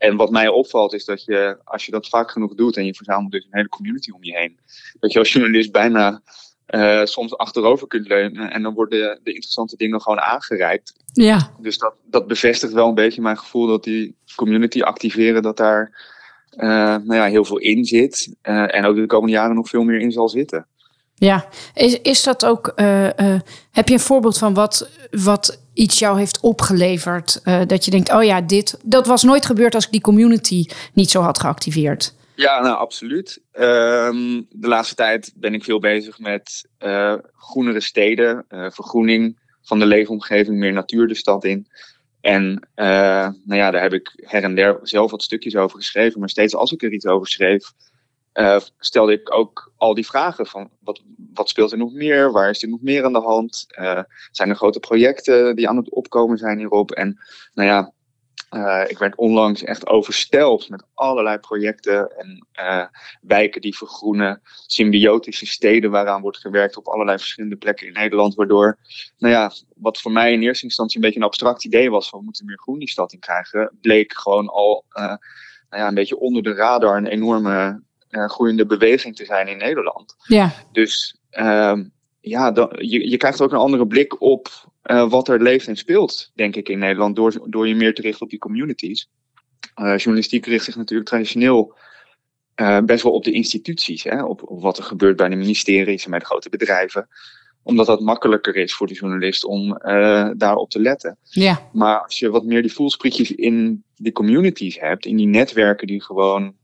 En 0.02 0.16
wat 0.16 0.32
mij 0.32 0.48
opvalt 0.48 0.94
is 0.94 1.06
dat 1.06 1.24
je, 1.24 1.58
als 1.64 1.86
je 1.86 1.92
dat 1.92 2.08
vaak 2.08 2.32
genoeg 2.32 2.56
doet 2.56 2.78
en 2.78 2.86
je 2.86 2.94
verzamelt 2.94 3.32
dus 3.32 3.44
een 3.44 3.58
hele 3.58 3.70
community 3.70 4.12
om 4.12 4.24
je 4.24 4.38
heen, 4.38 4.60
dat 5.00 5.12
je 5.12 5.20
als 5.20 5.34
journalist 5.34 5.72
bijna 5.72 6.22
uh, 6.70 7.06
soms 7.06 7.38
achterover 7.38 7.88
kunt 7.88 8.08
leunen. 8.08 8.52
En 8.52 8.62
dan 8.62 8.74
worden 8.74 9.20
de 9.24 9.34
interessante 9.34 9.76
dingen 9.78 10.02
gewoon 10.02 10.20
aangereikt. 10.20 10.94
Ja. 11.14 11.52
Dus 11.60 11.78
dat, 11.78 11.94
dat 12.06 12.28
bevestigt 12.28 12.74
wel 12.74 12.88
een 12.88 12.94
beetje 12.94 13.22
mijn 13.22 13.38
gevoel 13.38 13.68
dat 13.68 13.84
die 13.84 14.16
community 14.36 14.82
activeren, 14.82 15.42
dat 15.42 15.58
daar 15.58 16.10
uh, 16.56 16.70
nou 16.96 17.14
ja, 17.14 17.26
heel 17.26 17.46
veel 17.46 17.58
in 17.58 17.86
zit. 17.86 18.36
Uh, 18.44 18.76
en 18.76 18.86
ook 18.86 18.96
de 18.96 19.06
komende 19.06 19.34
jaren 19.34 19.56
nog 19.56 19.70
veel 19.70 19.84
meer 19.84 20.00
in 20.00 20.12
zal 20.12 20.30
zitten. 20.30 20.68
Ja, 21.26 21.46
is, 21.74 22.02
is 22.02 22.24
dat 22.24 22.46
ook. 22.46 22.74
heb 23.72 23.88
je 23.88 23.94
een 23.94 24.00
voorbeeld 24.00 24.38
van 24.38 24.54
wat, 24.54 24.90
wat 25.12 25.60
iets 25.74 26.00
jou 26.00 26.18
heeft 26.18 26.40
opgeleverd? 26.40 27.42
dat 27.68 27.86
je 27.86 27.92
denkt: 27.92 28.14
oh 28.14 28.24
ja, 28.24 28.42
dit. 28.42 28.78
Dat 28.84 29.08
was 29.08 29.24
nooit 29.24 29.46
gebeurd 29.46 29.76
als 29.76 29.86
ik 29.86 29.92
die 29.92 30.02
community 30.02 30.66
niet 30.94 31.12
zo 31.12 31.22
had 31.22 31.40
geactiveerd. 31.40 32.14
Ja, 32.36 32.62
nou 32.62 32.78
absoluut. 32.78 33.42
Um, 33.54 34.48
de 34.50 34.68
laatste 34.68 34.96
tijd 34.96 35.32
ben 35.36 35.54
ik 35.54 35.64
veel 35.64 35.80
bezig 35.80 36.20
met 36.20 36.68
groenere 37.36 37.82
steden, 37.82 38.46
vergroening 38.50 39.40
van 39.62 39.80
de 39.80 39.86
leefomgeving, 39.86 40.58
meer 40.58 40.74
natuur 40.74 41.08
de 41.08 41.16
stad 41.16 41.44
in. 41.44 41.68
En 42.22 42.68
nou 42.76 43.34
ja, 43.46 43.72
daar 43.72 43.82
heb 43.82 43.94
ik 43.94 44.12
her 44.16 44.44
en 44.44 44.56
der 44.56 44.80
zelf 44.84 45.12
wat 45.12 45.24
stukjes 45.24 45.56
over 45.56 45.78
geschreven. 45.78 46.20
Maar 46.20 46.30
steeds 46.30 46.56
als 46.56 46.72
ik 46.72 46.84
er 46.84 46.94
iets 46.94 47.06
over 47.06 47.28
schreef, 47.28 47.72
stelde 48.78 49.14
ik 49.14 49.36
ook 49.36 49.72
al 49.78 49.94
die 49.94 50.06
vragen 50.06 50.46
van 50.46 50.70
wat, 50.80 51.02
wat 51.34 51.50
speelt 51.50 51.72
er 51.72 51.78
nog 51.78 51.94
meer? 51.94 52.32
Waar 52.32 52.50
is 52.50 52.64
er 52.64 52.70
nog 52.70 52.82
meer 52.82 53.04
aan 53.04 53.14
de 53.14 53.22
hand? 53.22 53.66
zijn 54.32 54.50
er 54.50 54.56
grote 54.56 54.80
projecten 54.80 55.56
die 55.56 55.70
aan 55.70 55.78
het 55.78 55.90
opkomen 55.90 56.38
zijn 56.38 56.58
hierop? 56.58 56.92
En 56.92 57.20
nou 57.54 57.68
ja, 57.70 57.94
uh, 58.56 58.84
ik 58.88 58.98
werd 58.98 59.16
onlangs 59.16 59.64
echt 59.64 59.88
overstelpt 59.88 60.70
met 60.70 60.84
allerlei 60.94 61.38
projecten 61.38 62.18
en 62.18 62.48
wijken 63.22 63.62
die 63.62 63.78
vergroenen, 63.78 64.42
symbiotische 64.66 65.46
steden 65.46 65.92
waaraan 65.92 66.22
wordt 66.22 66.38
gewerkt 66.38 66.78
op 66.78 66.88
allerlei 66.88 67.18
verschillende 67.18 67.56
plekken 67.56 67.88
in 67.88 67.94
Nederland, 67.94 68.36
waardoor, 68.36 68.78
nou 69.18 69.34
ja, 69.34 69.52
wat 69.76 70.02
voor 70.02 70.12
mij 70.12 70.34
in 70.34 70.42
eerste 70.42 70.66
instantie 70.66 70.96
een 70.96 71.02
beetje 71.02 71.20
een 71.20 71.26
abstract 71.26 71.66
idee 71.66 71.92
was 71.92 72.10
van 72.10 72.20
we 72.20 72.26
moeten 72.26 72.46
meer 72.46 72.60
groen 72.60 72.80
die 72.80 72.90
stad 72.90 73.14
in 73.14 73.20
krijgen, 73.20 73.78
bleek 73.82 74.14
gewoon 74.14 74.48
al 74.48 74.86
nou 75.70 75.84
ja, 75.84 75.88
een 75.88 75.94
beetje 75.94 76.20
onder 76.20 76.44
de 76.44 76.54
radar 76.54 76.98
een 76.98 77.08
enorme 77.08 77.82
groeiende 78.12 78.66
beweging 78.66 79.16
te 79.16 79.26
zijn 79.26 79.48
in 79.48 79.58
Nederland. 79.58 80.16
Ja. 80.28 80.54
Dus 80.72 81.16
ja, 82.22 82.52
dan, 82.52 82.70
je, 82.78 83.10
je 83.10 83.18
krijgt 83.18 83.42
ook 83.42 83.52
een 83.52 83.58
andere 83.58 83.88
blik 83.88 84.22
op 84.22 84.72
uh, 84.84 85.10
wat 85.10 85.28
er 85.28 85.42
leeft 85.42 85.68
en 85.68 85.76
speelt, 85.76 86.32
denk 86.36 86.56
ik, 86.56 86.70
in 86.70 86.80
Nederland, 86.80 87.16
door, 87.16 87.50
door 87.50 87.68
je 87.68 87.76
meer 87.76 87.94
te 87.94 88.02
richten 88.02 88.22
op 88.22 88.30
die 88.30 88.40
communities. 88.40 89.10
Uh, 89.82 89.98
journalistiek 89.98 90.46
richt 90.46 90.66
zich 90.66 90.76
natuurlijk 90.76 91.10
traditioneel 91.10 91.76
uh, 92.56 92.80
best 92.80 93.04
wel 93.04 93.12
op 93.12 93.24
de 93.24 93.32
instituties, 93.32 94.04
hè, 94.04 94.24
op, 94.24 94.50
op, 94.50 94.62
wat 94.62 94.78
er 94.78 94.84
gebeurt 94.84 95.16
bij 95.16 95.30
de 95.30 95.36
ministeries 95.36 96.04
en 96.04 96.10
bij 96.10 96.20
de 96.20 96.26
grote 96.26 96.50
bedrijven 96.50 97.08
omdat 97.64 97.86
dat 97.86 98.02
makkelijker 98.02 98.56
is 98.56 98.74
voor 98.74 98.88
de 98.88 98.94
journalist 98.94 99.46
om 99.46 99.78
daarop 100.38 100.70
te 100.70 100.80
letten. 100.80 101.18
Ja. 101.24 101.70
Maar 101.74 102.04
als 102.04 102.20
je 102.20 102.30
wat 102.30 102.46
meer 102.46 102.62
die 102.62 102.74
voelsprietjes 102.74 103.32
in 103.32 103.84
die 103.96 104.12
communities 104.12 104.80
hebt, 104.80 105.06
in 105.06 105.16
die 105.16 105.28
netwerken 105.28 105.88
die 105.88 106.04
gewoon 106.04 106.56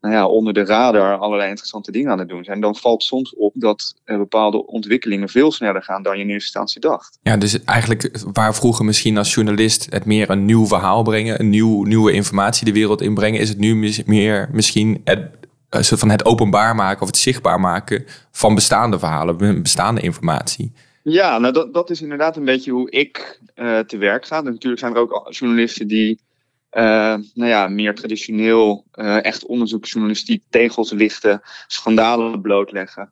nou 0.00 0.14
ja, 0.14 0.26
onder 0.26 0.52
de 0.52 0.64
radar 0.64 1.18
allerlei 1.18 1.48
interessante 1.48 1.92
dingen 1.92 2.10
aan 2.10 2.18
het 2.18 2.28
doen 2.28 2.44
zijn, 2.44 2.60
dan 2.60 2.76
valt 2.76 3.02
soms 3.02 3.34
op 3.34 3.52
dat 3.56 3.94
uh, 4.04 4.16
bepaalde 4.16 4.66
ontwikkelingen 4.66 5.28
veel 5.28 5.52
sneller 5.52 5.82
gaan 5.82 6.02
dan 6.02 6.16
je 6.16 6.22
in 6.22 6.28
eerste 6.28 6.44
instantie 6.44 6.80
dacht. 6.80 7.18
Ja, 7.22 7.36
dus 7.36 7.64
eigenlijk 7.64 8.24
waar 8.32 8.54
vroeger 8.54 8.84
misschien 8.84 9.18
als 9.18 9.34
journalist 9.34 9.86
het 9.90 10.04
meer 10.04 10.30
een 10.30 10.44
nieuw 10.44 10.66
verhaal 10.66 11.02
brengen, 11.02 11.40
een 11.40 11.50
nieuw, 11.50 11.82
nieuwe 11.82 12.12
informatie 12.12 12.64
de 12.64 12.72
wereld 12.72 13.00
inbrengen, 13.00 13.40
is 13.40 13.48
het 13.48 13.58
nu 13.58 13.76
mis, 13.76 14.04
meer 14.04 14.48
misschien 14.52 15.00
het, 15.04 15.30
soort 15.70 16.00
van 16.00 16.10
het 16.10 16.24
openbaar 16.24 16.74
maken 16.74 17.02
of 17.02 17.06
het 17.06 17.16
zichtbaar 17.16 17.60
maken 17.60 18.04
van 18.30 18.54
bestaande 18.54 18.98
verhalen, 18.98 19.62
bestaande 19.62 20.00
informatie. 20.00 20.72
Ja, 21.02 21.38
nou 21.38 21.52
dat, 21.52 21.74
dat 21.74 21.90
is 21.90 22.02
inderdaad 22.02 22.36
een 22.36 22.44
beetje 22.44 22.70
hoe 22.70 22.90
ik 22.90 23.40
eh, 23.54 23.78
te 23.78 23.96
werk 23.96 24.26
ga. 24.26 24.38
En 24.38 24.44
natuurlijk 24.44 24.80
zijn 24.80 24.94
er 24.94 25.00
ook 25.00 25.26
journalisten 25.30 25.88
die 25.88 26.20
nou 26.70 27.24
ja, 27.34 27.68
meer 27.68 27.94
traditioneel 27.94 28.86
uh, 28.94 29.24
echt 29.24 29.46
onderzoeksjournalistiek 29.46 30.42
tegels 30.50 30.90
lichten, 30.90 31.40
schandalen 31.66 32.40
blootleggen. 32.40 33.10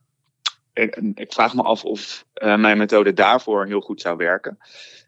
Ik, 0.73 1.01
ik 1.15 1.33
vraag 1.33 1.55
me 1.55 1.63
af 1.63 1.85
of 1.85 2.25
mijn 2.35 2.79
methode 2.79 3.13
daarvoor 3.13 3.67
heel 3.67 3.81
goed 3.81 4.01
zou 4.01 4.17
werken. 4.17 4.59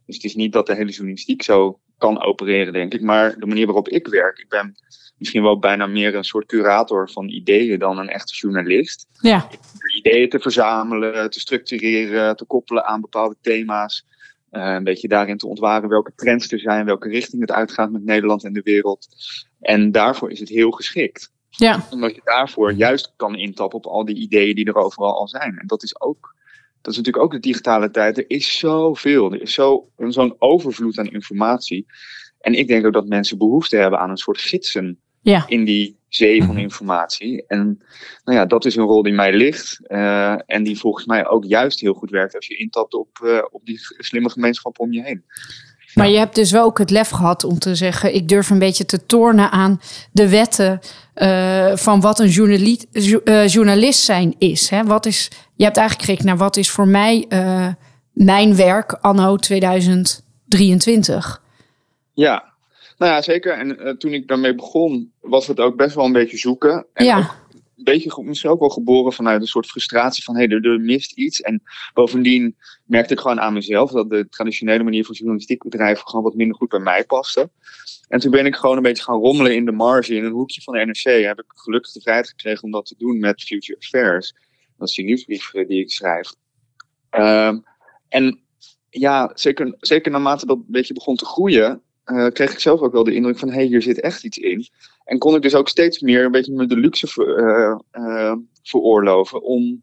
Dus 0.06 0.14
het 0.14 0.24
is 0.24 0.34
niet 0.34 0.52
dat 0.52 0.66
de 0.66 0.74
hele 0.74 0.90
journalistiek 0.90 1.42
zo 1.42 1.80
kan 1.98 2.22
opereren, 2.22 2.72
denk 2.72 2.94
ik. 2.94 3.00
Maar 3.00 3.38
de 3.38 3.46
manier 3.46 3.66
waarop 3.66 3.88
ik 3.88 4.06
werk, 4.06 4.38
ik 4.38 4.48
ben 4.48 4.74
misschien 5.18 5.42
wel 5.42 5.58
bijna 5.58 5.86
meer 5.86 6.14
een 6.14 6.24
soort 6.24 6.46
curator 6.46 7.10
van 7.10 7.28
ideeën 7.28 7.78
dan 7.78 7.98
een 7.98 8.08
echte 8.08 8.34
journalist. 8.34 9.06
Ja. 9.20 9.48
Ideeën 9.96 10.28
te 10.28 10.40
verzamelen, 10.40 11.30
te 11.30 11.40
structureren, 11.40 12.36
te 12.36 12.44
koppelen 12.44 12.84
aan 12.84 13.00
bepaalde 13.00 13.36
thema's. 13.40 14.06
Uh, 14.52 14.74
een 14.74 14.84
beetje 14.84 15.08
daarin 15.08 15.36
te 15.36 15.46
ontwaren 15.46 15.88
welke 15.88 16.12
trends 16.14 16.52
er 16.52 16.58
zijn, 16.58 16.84
welke 16.84 17.08
richting 17.08 17.40
het 17.40 17.50
uitgaat 17.50 17.90
met 17.90 18.04
Nederland 18.04 18.44
en 18.44 18.52
de 18.52 18.62
wereld. 18.64 19.08
En 19.60 19.90
daarvoor 19.90 20.30
is 20.30 20.40
het 20.40 20.48
heel 20.48 20.70
geschikt. 20.70 21.32
Ja. 21.48 21.86
Omdat 21.90 22.14
je 22.14 22.20
daarvoor 22.24 22.72
juist 22.72 23.12
kan 23.16 23.34
intappen 23.36 23.78
op 23.78 23.86
al 23.86 24.04
die 24.04 24.16
ideeën 24.16 24.54
die 24.54 24.64
er 24.64 24.74
overal 24.74 25.14
al 25.14 25.28
zijn. 25.28 25.58
En 25.58 25.66
dat 25.66 25.82
is 25.82 26.00
ook, 26.00 26.34
dat 26.80 26.92
is 26.92 26.96
natuurlijk 26.98 27.24
ook 27.24 27.32
de 27.32 27.48
digitale 27.48 27.90
tijd. 27.90 28.18
Er 28.18 28.24
is 28.30 28.58
zoveel, 28.58 29.32
er 29.32 29.40
is 29.40 29.58
zo'n 30.08 30.34
overvloed 30.38 30.98
aan 30.98 31.10
informatie. 31.10 31.86
En 32.40 32.54
ik 32.54 32.68
denk 32.68 32.86
ook 32.86 32.92
dat 32.92 33.08
mensen 33.08 33.38
behoefte 33.38 33.76
hebben 33.76 33.98
aan 33.98 34.10
een 34.10 34.16
soort 34.16 34.40
gidsen 34.40 35.00
ja. 35.20 35.44
in 35.46 35.64
die 35.64 35.99
zee 36.10 36.44
van 36.44 36.58
informatie. 36.58 37.44
En 37.46 37.82
nou 38.24 38.38
ja, 38.38 38.46
dat 38.46 38.64
is 38.64 38.76
een 38.76 38.84
rol 38.84 39.02
die 39.02 39.12
mij 39.12 39.32
ligt. 39.32 39.80
Uh, 39.88 40.34
en 40.46 40.62
die 40.62 40.78
volgens 40.78 41.06
mij 41.06 41.26
ook 41.26 41.44
juist 41.44 41.80
heel 41.80 41.94
goed 41.94 42.10
werkt 42.10 42.34
als 42.34 42.46
je 42.46 42.56
intapt 42.56 42.94
op, 42.94 43.18
uh, 43.24 43.38
op 43.50 43.64
die 43.64 43.78
slimme 43.98 44.30
gemeenschap 44.30 44.78
om 44.78 44.92
je 44.92 45.02
heen. 45.02 45.24
Maar 45.94 46.08
je 46.08 46.18
hebt 46.18 46.34
dus 46.34 46.50
wel 46.50 46.64
ook 46.64 46.78
het 46.78 46.90
lef 46.90 47.08
gehad 47.08 47.44
om 47.44 47.58
te 47.58 47.74
zeggen: 47.74 48.14
ik 48.14 48.28
durf 48.28 48.50
een 48.50 48.58
beetje 48.58 48.84
te 48.84 49.06
tornen 49.06 49.50
aan 49.50 49.80
de 50.12 50.28
wetten 50.28 50.80
uh, 51.14 51.76
van 51.76 52.00
wat 52.00 52.18
een 52.18 52.28
journalist, 52.28 52.86
journalist 53.52 54.00
zijn 54.00 54.34
is. 54.38 54.68
Hè? 54.68 54.84
Wat 54.84 55.06
is. 55.06 55.30
Je 55.54 55.64
hebt 55.64 55.76
eigenlijk 55.76 56.08
gekeken 56.08 56.26
naar 56.26 56.36
wat 56.36 56.56
is 56.56 56.70
voor 56.70 56.88
mij 56.88 57.26
mijn 58.12 58.56
werk 58.56 58.92
anno 58.92 59.36
2023. 59.36 61.42
Ja, 62.14 62.49
nou 63.00 63.12
ja, 63.12 63.22
zeker. 63.22 63.52
En 63.52 63.86
uh, 63.86 63.90
toen 63.90 64.12
ik 64.12 64.28
daarmee 64.28 64.54
begon, 64.54 65.12
was 65.20 65.46
het 65.46 65.60
ook 65.60 65.76
best 65.76 65.94
wel 65.94 66.04
een 66.04 66.12
beetje 66.12 66.36
zoeken. 66.36 66.86
En 66.92 67.04
ja. 67.04 67.18
een 67.76 67.84
beetje 67.84 68.22
misschien 68.22 68.50
ook 68.50 68.60
wel 68.60 68.68
geboren 68.68 69.12
vanuit 69.12 69.40
een 69.40 69.46
soort 69.46 69.66
frustratie 69.66 70.24
van 70.24 70.36
hé, 70.36 70.44
hey, 70.44 70.56
er, 70.56 70.70
er, 70.70 70.80
mist 70.80 71.12
iets. 71.12 71.40
En 71.40 71.62
bovendien 71.94 72.56
merkte 72.84 73.12
ik 73.12 73.20
gewoon 73.20 73.40
aan 73.40 73.52
mezelf 73.52 73.90
dat 73.90 74.10
de 74.10 74.28
traditionele 74.28 74.82
manier 74.82 75.04
van 75.04 75.14
journalistiek 75.14 75.62
bedrijven 75.62 76.06
gewoon 76.06 76.24
wat 76.24 76.34
minder 76.34 76.56
goed 76.56 76.68
bij 76.68 76.78
mij 76.78 77.04
paste. 77.04 77.50
En 78.08 78.20
toen 78.20 78.30
ben 78.30 78.46
ik 78.46 78.56
gewoon 78.56 78.76
een 78.76 78.82
beetje 78.82 79.02
gaan 79.02 79.20
rommelen 79.20 79.54
in 79.54 79.64
de 79.64 79.72
marge, 79.72 80.14
in 80.14 80.24
een 80.24 80.32
hoekje 80.32 80.62
van 80.62 80.74
de 80.74 80.84
NRC. 80.84 81.24
Heb 81.24 81.38
ik 81.38 81.52
gelukkig 81.54 81.92
de 81.92 82.00
vrijheid 82.00 82.28
gekregen 82.28 82.62
om 82.62 82.70
dat 82.70 82.86
te 82.86 82.94
doen 82.98 83.18
met 83.18 83.42
Future 83.42 83.78
Affairs. 83.78 84.34
Dat 84.78 84.88
is 84.88 84.94
die 84.94 85.04
nieuwsbrief 85.04 85.50
die 85.50 85.80
ik 85.80 85.90
schrijf. 85.90 86.32
Um, 87.10 87.64
en 88.08 88.40
ja, 88.90 89.30
zeker, 89.34 89.74
zeker 89.78 90.10
naarmate 90.10 90.46
dat 90.46 90.56
een 90.56 90.64
beetje 90.66 90.94
begon 90.94 91.16
te 91.16 91.24
groeien, 91.24 91.82
uh, 92.06 92.26
kreeg 92.26 92.52
ik 92.52 92.58
zelf 92.58 92.80
ook 92.80 92.92
wel 92.92 93.04
de 93.04 93.14
indruk 93.14 93.38
van, 93.38 93.48
hé, 93.48 93.54
hey, 93.54 93.64
hier 93.64 93.82
zit 93.82 94.00
echt 94.00 94.24
iets 94.24 94.38
in. 94.38 94.68
En 95.04 95.18
kon 95.18 95.34
ik 95.34 95.42
dus 95.42 95.54
ook 95.54 95.68
steeds 95.68 96.00
meer 96.00 96.24
een 96.24 96.30
beetje 96.30 96.52
me 96.52 96.66
de 96.66 96.76
luxe 96.76 97.08
uh, 97.16 98.02
uh, 98.02 98.34
veroorloven 98.62 99.42
om 99.42 99.82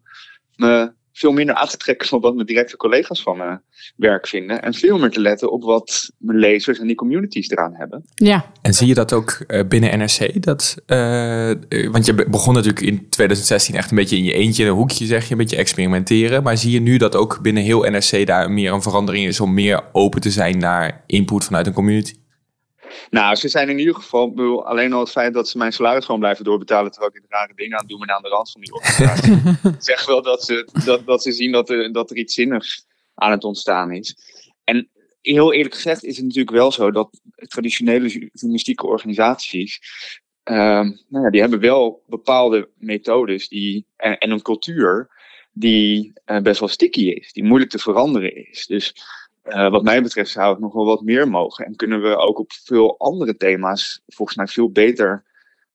me 0.56 0.94
veel 1.18 1.32
minder 1.32 1.56
aan 1.56 1.68
te 1.68 1.78
trekken 1.78 2.08
van 2.08 2.20
wat 2.20 2.34
mijn 2.34 2.48
directe 2.48 2.78
collega's 2.78 3.22
van 3.22 3.38
mijn 3.38 3.62
werk 3.96 4.28
vinden. 4.28 4.62
En 4.62 4.74
veel 4.74 4.98
meer 4.98 5.10
te 5.10 5.20
letten 5.20 5.52
op 5.52 5.64
wat 5.64 6.12
mijn 6.18 6.38
lezers 6.38 6.80
en 6.80 6.88
die 6.88 6.96
communities 6.96 7.50
eraan 7.50 7.74
hebben. 7.76 8.04
Ja. 8.16 8.52
En 8.62 8.74
zie 8.74 8.88
je 8.88 8.94
dat 8.94 9.14
ook 9.14 9.44
uh, 9.48 9.68
binnen 9.68 9.98
NRC? 9.98 10.44
Dat, 10.44 10.76
uh, 10.88 11.52
want 11.92 12.06
je 12.06 12.26
begon 12.30 12.54
natuurlijk 12.54 12.86
in 12.86 13.10
2016 13.10 13.76
echt 13.76 13.90
een 13.90 13.98
beetje 13.98 14.18
in 14.18 14.24
je 14.24 14.34
eentje, 14.34 14.64
in 14.64 14.70
een 14.70 14.76
hoekje 14.76 15.06
zeg 15.06 15.26
je, 15.26 15.32
een 15.32 15.38
beetje 15.38 15.58
experimenteren. 15.58 16.44
Maar 16.44 16.58
zie 16.58 16.72
je 16.72 16.82
nu 16.82 16.98
dat 16.98 17.16
ook 17.16 17.42
binnen 17.42 17.64
heel 17.64 17.82
NRC 17.82 18.26
daar 18.26 18.52
meer 18.52 18.72
een 18.72 18.82
verandering 18.82 19.28
is 19.28 19.40
om 19.40 19.54
meer 19.54 19.84
open 19.92 20.22
te 20.22 20.32
zijn 20.32 20.58
naar 20.58 21.04
input 21.06 21.44
vanuit 21.44 21.68
een 21.68 21.74
community? 21.74 22.14
Nou, 23.10 23.36
ze 23.36 23.48
zijn 23.48 23.70
in 23.70 23.80
ieder 23.80 23.96
geval, 23.96 24.32
bedoel, 24.32 24.66
alleen 24.66 24.94
al 24.94 25.00
het 25.00 25.10
feit 25.10 25.34
dat 25.34 25.50
ze 25.50 25.58
mijn 25.58 25.74
salaris 25.74 26.06
gewoon 26.06 26.20
blijven 26.20 26.46
doorbetalen 26.46 26.92
terwijl 26.92 27.12
ik 27.16 27.24
rare 27.30 27.54
dingen 27.56 27.74
aan 27.74 27.80
het 27.80 27.90
doen 27.90 28.00
ben 28.00 28.16
aan 28.16 28.22
de 28.22 28.30
rand 28.30 28.52
van 28.52 28.62
die 28.62 28.74
organisatie. 28.74 29.42
zeg 29.94 30.06
wel 30.06 30.22
dat 30.22 30.44
ze, 30.44 30.68
dat, 30.86 31.06
dat 31.06 31.24
ze 31.24 31.32
zien 31.32 31.52
dat 31.52 31.70
er, 31.70 31.92
dat 31.92 32.10
er 32.10 32.18
iets 32.18 32.34
zinnigs 32.34 32.86
aan 33.14 33.32
het 33.32 33.44
ontstaan 33.44 33.92
is. 33.92 34.18
En 34.64 34.90
heel 35.22 35.54
eerlijk 35.54 35.76
gezegd 35.76 36.04
is 36.04 36.16
het 36.16 36.26
natuurlijk 36.26 36.56
wel 36.56 36.72
zo 36.72 36.92
dat 36.92 37.22
traditionele 37.38 38.30
journalistieke 38.34 38.88
organisaties, 38.88 39.80
uh, 40.44 40.56
nou 41.08 41.24
ja, 41.24 41.30
die 41.30 41.42
hebben 41.42 41.60
wel 41.60 42.04
bepaalde 42.08 42.70
methodes 42.78 43.48
die, 43.48 43.86
en, 43.96 44.18
en 44.18 44.32
een 44.32 44.42
cultuur 44.42 45.10
die 45.52 46.14
uh, 46.26 46.40
best 46.40 46.60
wel 46.60 46.70
sticky 46.70 47.10
is, 47.10 47.34
die 47.34 47.44
moeilijk 47.44 47.72
te 47.72 47.80
veranderen 47.80 48.50
is. 48.50 48.66
Dus 48.66 48.96
uh, 49.48 49.70
wat 49.70 49.84
mij 49.84 50.02
betreft 50.02 50.32
zou 50.32 50.50
het 50.50 50.60
nog 50.60 50.74
wel 50.74 50.86
wat 50.86 51.02
meer 51.02 51.30
mogen. 51.30 51.66
En 51.66 51.76
kunnen 51.76 52.02
we 52.02 52.18
ook 52.18 52.40
op 52.40 52.52
veel 52.52 53.00
andere 53.00 53.38
thema's 53.38 54.02
volgens 54.08 54.38
mij 54.38 54.48
veel 54.48 54.72
beter 54.72 55.26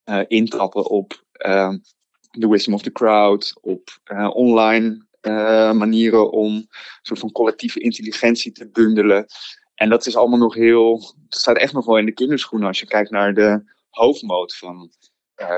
uh, 0.05 0.21
intrappen 0.27 0.89
op 0.89 1.23
uh, 1.45 1.73
the 2.31 2.49
wisdom 2.49 2.73
of 2.73 2.81
the 2.81 2.91
crowd, 2.91 3.53
op 3.61 3.89
online 4.33 5.05
manieren 5.73 6.31
om 6.31 6.53
een 6.53 6.69
soort 7.01 7.19
van 7.19 7.31
collectieve 7.31 7.79
intelligentie 7.79 8.51
te 8.51 8.69
bundelen. 8.69 9.25
En 9.75 9.89
dat 9.89 10.05
is 10.05 10.15
allemaal 10.15 10.39
nog 10.39 10.53
heel, 10.53 10.99
dat 11.29 11.39
staat 11.39 11.57
echt 11.57 11.73
nog 11.73 11.85
wel 11.85 11.97
in 11.97 12.05
de 12.05 12.11
kinderschoenen 12.11 12.67
als 12.67 12.79
je 12.79 12.85
kijkt 12.85 13.09
naar 13.09 13.33
de 13.33 13.63
hoofdmoot 13.89 14.55
van 14.55 14.91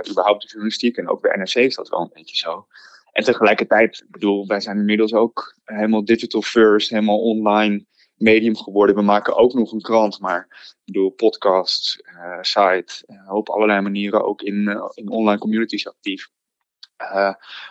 überhaupt 0.10 0.42
de 0.42 0.48
journalistiek. 0.48 0.98
En 0.98 1.10
ook 1.10 1.22
bij 1.22 1.38
NRC 1.38 1.54
is 1.54 1.76
dat 1.76 1.90
wel 1.90 2.02
een 2.02 2.12
beetje 2.14 2.36
zo. 2.36 2.68
En 3.12 3.24
tegelijkertijd, 3.24 4.06
bedoel, 4.08 4.48
wij 4.48 4.60
zijn 4.60 4.78
inmiddels 4.78 5.14
ook 5.14 5.58
helemaal 5.64 6.06
digital 6.06 6.42
first, 6.42 6.90
helemaal 6.90 7.20
online 7.20 7.86
medium 8.18 8.58
geworden. 8.58 8.96
We 8.96 9.02
maken 9.02 9.36
ook 9.36 9.54
nog 9.54 9.72
een 9.72 9.82
krant, 9.82 10.20
maar 10.20 10.48
ik 10.50 10.94
bedoel, 10.94 11.10
podcasts, 11.10 12.02
uh, 12.04 12.38
site, 12.42 13.04
uh, 13.08 13.34
op 13.34 13.50
allerlei 13.50 13.82
manieren 13.82 14.26
ook 14.26 14.42
in, 14.42 14.56
uh, 14.56 14.90
in 14.94 15.10
online 15.10 15.40
communities 15.40 15.88
actief. 15.88 16.30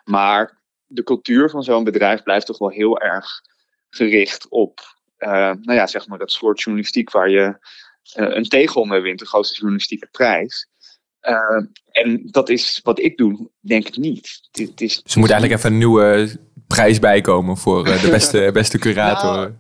maar 0.05 0.63
de 0.87 1.03
cultuur 1.03 1.51
van 1.51 1.63
zo'n 1.63 1.85
bedrijf 1.85 2.23
blijft 2.23 2.47
toch 2.47 2.59
wel 2.59 2.69
heel 2.69 3.01
erg 3.01 3.43
gericht 3.91 4.49
op, 4.49 4.81
nou 5.19 5.73
ja, 5.73 5.87
zeg 5.87 6.07
maar 6.07 6.19
dat 6.19 6.31
soort 6.31 6.61
journalistiek 6.61 7.11
waar 7.11 7.31
je 7.31 7.59
een 8.13 8.49
tegel 8.49 8.85
mee 8.85 9.01
wint, 9.01 9.19
de 9.19 9.27
grootste 9.27 9.55
journalistieke 9.55 10.09
prijs. 10.11 10.69
En 11.91 12.29
dat 12.31 12.49
is 12.49 12.81
wat 12.83 12.99
ik 12.99 13.17
doe, 13.17 13.51
denk 13.61 13.87
ik 13.87 13.97
niet. 13.97 14.41
Het, 14.51 14.69
het 14.69 14.81
is, 14.81 15.03
dus 15.03 15.15
er 15.15 15.21
moet 15.21 15.31
eigenlijk 15.31 15.61
even 15.61 15.73
een 15.73 15.79
nieuwe 15.79 16.37
prijs 16.67 16.99
bijkomen 16.99 17.57
voor 17.57 17.85
de 17.85 18.09
beste, 18.11 18.51
beste 18.53 18.79
curator. 18.79 19.33
Nou, 19.33 19.53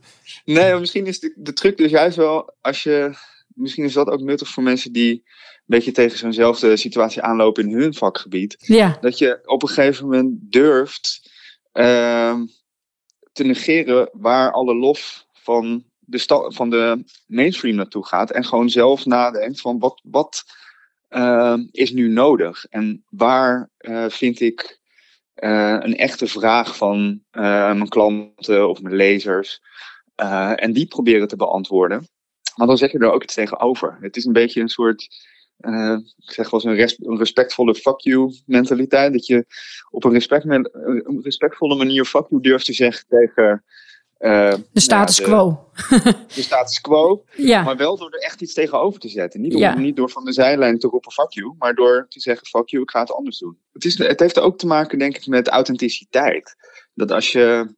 Nee, 0.45 0.79
misschien 0.79 1.07
is 1.07 1.21
de, 1.21 1.33
de 1.37 1.53
truc 1.53 1.77
dus 1.77 1.91
juist 1.91 2.17
wel 2.17 2.55
als 2.61 2.83
je. 2.83 3.13
Misschien 3.47 3.85
is 3.85 3.93
dat 3.93 4.09
ook 4.09 4.21
nuttig 4.21 4.49
voor 4.49 4.63
mensen 4.63 4.93
die 4.93 5.13
een 5.13 5.63
beetje 5.67 5.93
tegen 5.93 6.19
zo'nzelfde 6.19 6.77
situatie 6.77 7.23
aanlopen 7.23 7.69
in 7.69 7.79
hun 7.79 7.95
vakgebied. 7.95 8.57
Ja. 8.59 8.99
Dat 9.01 9.19
je 9.19 9.41
op 9.45 9.63
een 9.63 9.69
gegeven 9.69 10.05
moment 10.05 10.33
durft 10.41 11.31
uh, 11.73 12.41
te 13.33 13.45
negeren 13.45 14.09
waar 14.13 14.53
alle 14.53 14.75
lof 14.75 15.27
van 15.33 15.85
de, 15.99 16.45
van 16.49 16.71
de 16.71 17.05
mainstream 17.27 17.77
naartoe 17.77 18.07
gaat. 18.07 18.31
En 18.31 18.45
gewoon 18.45 18.71
zelf 18.71 19.05
nadenkt 19.05 19.61
van 19.61 19.79
wat, 19.79 20.01
wat 20.05 20.45
uh, 21.11 21.59
is 21.71 21.93
nu 21.93 22.09
nodig? 22.09 22.67
En 22.71 23.05
waar 23.09 23.71
uh, 23.79 24.09
vind 24.09 24.41
ik 24.41 24.81
uh, 25.37 25.77
een 25.81 25.97
echte 25.97 26.27
vraag 26.27 26.77
van 26.77 27.23
mijn 27.31 27.89
klanten 27.89 28.69
of 28.69 28.83
mijn 28.83 28.95
lezers? 28.95 29.61
En 30.57 30.73
die 30.73 30.87
proberen 30.87 31.29
te 31.29 31.37
beantwoorden. 31.37 32.09
Maar 32.57 32.67
dan 32.67 32.79
zeg 32.79 32.93
je 32.93 32.99
er 32.99 33.13
ook 33.13 33.23
iets 33.23 33.35
tegenover. 33.35 33.99
Het 34.01 34.17
is 34.17 34.25
een 34.25 34.33
beetje 34.33 34.61
een 34.61 34.69
soort, 34.69 35.03
ik 36.17 36.33
zeg 36.33 36.51
wel 36.51 36.65
eens 36.65 36.99
een, 36.99 37.17
respectvolle 37.19 37.75
fuck 37.75 38.01
you 38.01 38.35
mentaliteit. 38.47 39.13
Dat 39.13 39.27
je 39.27 39.47
op 39.91 40.05
een, 40.05 40.13
respect 40.13 40.45
een 40.45 41.21
respectvolle 41.23 41.77
manier 41.77 42.05
fuck 42.05 42.27
you 42.29 42.43
durft 42.43 42.65
te 42.65 42.73
zeggen 42.73 43.07
tegen... 43.09 43.65
Uh, 44.25 44.55
de 44.73 44.81
status 44.81 45.19
nou 45.19 45.31
quo. 45.31 45.71
De, 46.35 46.43
status 46.43 46.81
quo. 46.81 47.25
ja. 47.37 47.63
Maar 47.63 47.77
wel 47.77 47.97
door 47.97 48.11
er 48.11 48.21
echt 48.21 48.41
iets 48.41 48.55
tegenover 48.55 49.01
te 49.01 49.09
zetten. 49.09 49.41
Niet, 49.41 49.53
ja. 49.53 49.79
niet 49.79 49.97
door 49.97 50.11
van 50.11 50.25
de 50.25 50.33
zijlijn 50.33 50.79
te 50.79 50.89
roepen 50.89 51.13
fuck 51.13 51.33
you. 51.33 51.55
Maar 51.59 51.75
door 51.75 52.07
te 52.09 52.21
zeggen 52.21 52.47
fuck 52.47 52.69
you, 52.69 52.83
ik 52.83 52.91
ga 52.91 53.01
het 53.01 53.13
anders 53.13 53.39
doen. 53.39 53.59
Het, 53.73 53.85
is, 53.85 53.99
het 53.99 54.21
heeft 54.21 54.39
ook 54.39 54.59
te 54.59 54.67
maken 54.67 54.99
denk 54.99 55.17
ik 55.17 55.27
met 55.27 55.49
authenticiteit. 55.49 56.57
Dat 56.95 57.11
als 57.11 57.33
je 57.33 57.75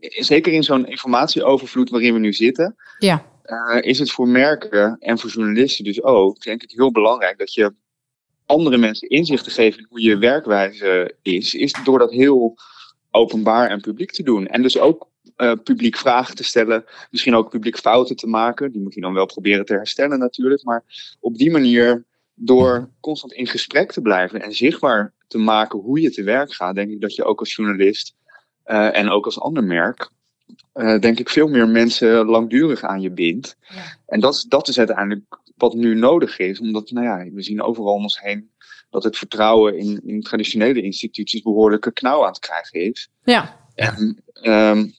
zeker 0.00 0.52
in 0.52 0.62
zo'n 0.62 0.86
informatieovervloed 0.86 1.90
waarin 1.90 2.12
we 2.12 2.18
nu 2.18 2.32
zitten, 2.32 2.76
ja. 2.98 3.26
uh, 3.44 3.78
is 3.80 3.98
het 3.98 4.10
voor 4.10 4.28
merken 4.28 4.96
en 4.98 5.18
voor 5.18 5.30
journalisten 5.30 5.84
dus 5.84 6.02
ook, 6.02 6.42
denk 6.42 6.62
ik, 6.62 6.70
heel 6.70 6.92
belangrijk 6.92 7.38
dat 7.38 7.54
je 7.54 7.74
andere 8.46 8.76
mensen 8.76 9.08
inzicht 9.08 9.44
te 9.44 9.50
geven 9.50 9.78
in 9.78 9.86
hoe 9.88 10.00
je 10.00 10.18
werkwijze 10.18 11.14
is, 11.22 11.54
is 11.54 11.74
door 11.84 11.98
dat 11.98 12.10
heel 12.10 12.54
openbaar 13.12 13.70
en 13.70 13.80
publiek 13.80 14.10
te 14.10 14.22
doen. 14.22 14.46
En 14.46 14.62
dus 14.62 14.78
ook 14.78 15.08
uh, 15.36 15.52
publiek 15.64 15.96
vragen 15.96 16.34
te 16.34 16.44
stellen, 16.44 16.84
misschien 17.10 17.34
ook 17.34 17.50
publiek 17.50 17.78
fouten 17.78 18.16
te 18.16 18.26
maken. 18.26 18.72
Die 18.72 18.82
moet 18.82 18.94
je 18.94 19.00
dan 19.00 19.14
wel 19.14 19.26
proberen 19.26 19.64
te 19.64 19.74
herstellen 19.74 20.18
natuurlijk. 20.18 20.64
Maar 20.64 20.84
op 21.20 21.36
die 21.36 21.50
manier, 21.50 22.04
door 22.34 22.88
constant 23.00 23.32
in 23.32 23.46
gesprek 23.46 23.92
te 23.92 24.00
blijven 24.00 24.42
en 24.42 24.52
zichtbaar 24.52 25.12
te 25.26 25.38
maken 25.38 25.78
hoe 25.78 26.00
je 26.00 26.10
te 26.10 26.22
werk 26.22 26.52
gaat, 26.52 26.74
denk 26.74 26.90
ik 26.90 27.00
dat 27.00 27.14
je 27.14 27.24
ook 27.24 27.40
als 27.40 27.54
journalist 27.54 28.14
uh, 28.66 28.96
en 28.96 29.08
ook 29.08 29.24
als 29.24 29.40
ander 29.40 29.64
merk, 29.64 30.10
uh, 30.74 30.98
denk 30.98 31.18
ik 31.18 31.28
veel 31.28 31.48
meer 31.48 31.68
mensen 31.68 32.26
langdurig 32.26 32.82
aan 32.82 33.00
je 33.00 33.10
bindt. 33.10 33.56
Ja. 33.60 33.82
En 34.06 34.20
dat, 34.20 34.44
dat 34.48 34.68
is 34.68 34.78
uiteindelijk 34.78 35.40
wat 35.56 35.74
nu 35.74 35.94
nodig 35.94 36.38
is, 36.38 36.60
omdat 36.60 36.90
nou 36.90 37.06
ja, 37.06 37.30
we 37.32 37.42
zien 37.42 37.62
overal 37.62 37.94
om 37.94 38.02
ons 38.02 38.20
heen 38.20 38.50
dat 38.92 39.04
het 39.04 39.16
vertrouwen 39.16 39.78
in, 39.78 40.00
in 40.04 40.22
traditionele 40.22 40.82
instituties 40.82 41.42
behoorlijke 41.42 41.92
knauw 41.92 42.20
aan 42.20 42.28
het 42.28 42.38
krijgen 42.38 42.80
is. 42.80 43.08
Ja. 43.24 43.56
En 43.74 44.22
um, 44.42 44.94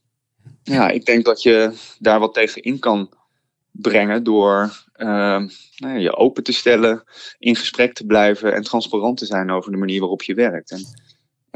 ja, 0.63 0.89
ik 0.89 1.05
denk 1.05 1.25
dat 1.25 1.41
je 1.41 1.73
daar 1.99 2.19
wat 2.19 2.33
tegen 2.33 2.61
in 2.61 2.79
kan 2.79 3.13
brengen 3.71 4.23
door 4.23 4.83
uh, 4.97 5.07
nou 5.77 5.93
ja, 5.93 5.95
je 5.95 6.15
open 6.15 6.43
te 6.43 6.51
stellen, 6.51 7.03
in 7.39 7.55
gesprek 7.55 7.93
te 7.93 8.05
blijven 8.05 8.53
en 8.53 8.63
transparant 8.63 9.17
te 9.17 9.25
zijn 9.25 9.51
over 9.51 9.71
de 9.71 9.77
manier 9.77 9.99
waarop 9.99 10.23
je 10.23 10.33
werkt. 10.33 10.71
En, 10.71 10.85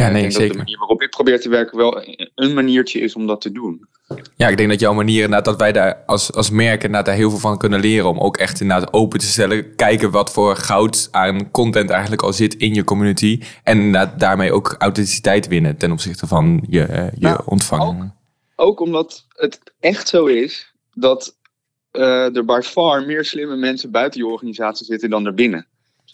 ja, 0.06 0.10
nee, 0.10 0.32
zeker. 0.32 0.48
dat 0.48 0.52
de 0.52 0.58
manier 0.58 0.78
waarop 0.78 1.02
ik 1.02 1.10
probeer 1.10 1.42
te 1.42 1.50
werken 1.50 1.78
wel 1.78 2.04
een 2.36 2.54
maniertje 2.54 3.00
is 3.00 3.16
om 3.16 3.28
dat 3.28 3.42
te 3.42 3.52
doen. 3.52 3.88
Ja, 4.36 4.48
ik 4.48 4.58
denk 4.58 4.70
dat 4.70 4.80
jouw 4.80 4.94
manier 4.94 5.24
inderdaad, 5.24 5.46
dat 5.46 5.60
wij 5.60 5.72
daar 5.72 6.04
als, 6.06 6.34
als 6.34 6.50
merk 6.50 6.84
inderdaad 6.84 7.06
daar 7.06 7.16
heel 7.16 7.30
veel 7.30 7.40
van 7.40 7.58
kunnen 7.58 7.80
leren. 7.80 8.10
Om 8.10 8.20
ook 8.20 8.38
echt 8.38 8.62
inderdaad 8.62 8.94
open 8.94 9.20
te 9.20 9.26
stellen. 9.26 9.76
Kijken 9.76 10.12
wat 10.12 10.32
voor 10.32 10.56
goud 10.56 11.08
aan 11.12 11.52
content 11.52 11.90
eigenlijk 11.90 12.22
al 12.22 12.34
zit 12.34 12.54
in 12.56 12.74
je 12.74 12.84
community. 12.84 13.42
En 13.64 13.78
inderdaad 13.80 14.20
daarmee 14.20 14.52
ook 14.52 14.76
authenticiteit 14.78 15.48
winnen 15.48 15.78
ten 15.78 15.92
opzichte 15.92 16.28
van 16.28 16.66
je, 16.70 16.88
uh, 16.90 16.96
je 16.96 17.12
Nou, 17.20 17.42
ontvanger. 17.46 18.14
Ook 18.56 18.80
omdat 18.80 19.26
het 19.30 19.60
echt 19.80 20.08
zo 20.08 20.26
is 20.26 20.74
dat 20.94 21.38
uh, 21.92 22.36
er 22.36 22.46
by 22.46 22.60
far 22.64 23.06
meer 23.06 23.26
slimme 23.26 23.56
mensen 23.56 23.92
buiten 23.92 24.20
je 24.20 24.28
organisatie 24.28 24.86
zitten 24.86 25.10
dan 25.10 25.26
er 25.26 25.34
binnen. 25.34 25.68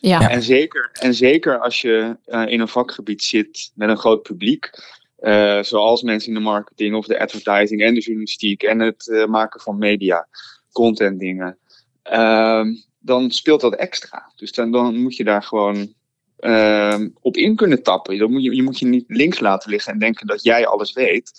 Ja. 0.07 0.29
En, 0.29 0.43
zeker, 0.43 0.89
en 0.93 1.13
zeker 1.13 1.60
als 1.60 1.81
je 1.81 2.17
uh, 2.25 2.48
in 2.48 2.60
een 2.60 2.67
vakgebied 2.67 3.24
zit 3.24 3.72
met 3.75 3.89
een 3.89 3.98
groot 3.98 4.22
publiek. 4.22 4.69
Uh, 5.19 5.63
zoals 5.63 6.01
mensen 6.01 6.27
in 6.27 6.33
de 6.33 6.39
marketing 6.39 6.95
of 6.95 7.05
de 7.05 7.19
advertising 7.19 7.81
en 7.81 7.93
de 7.93 8.00
journalistiek 8.00 8.63
en 8.63 8.79
het 8.79 9.07
uh, 9.07 9.25
maken 9.25 9.62
van 9.62 9.77
media, 9.77 10.27
content 10.72 11.19
dingen. 11.19 11.57
Uh, 12.12 12.65
dan 13.00 13.31
speelt 13.31 13.62
dat 13.62 13.75
extra. 13.75 14.31
Dus 14.36 14.51
dan, 14.51 14.72
dan 14.72 15.01
moet 15.01 15.15
je 15.15 15.24
daar 15.24 15.43
gewoon 15.43 15.93
ehm, 16.39 17.10
op 17.22 17.38
in 17.38 17.55
kunnen 17.55 17.83
tappen. 17.83 18.17
Dan 18.17 18.31
moet 18.31 18.43
je, 18.43 18.55
je 18.55 18.63
moet 18.63 18.79
je 18.79 18.86
niet 18.86 19.05
links 19.07 19.39
laten 19.39 19.69
liggen 19.69 19.93
en 19.93 20.00
denken 20.00 20.27
dat 20.27 20.43
jij 20.43 20.67
alles 20.67 20.93
weet. 20.93 21.31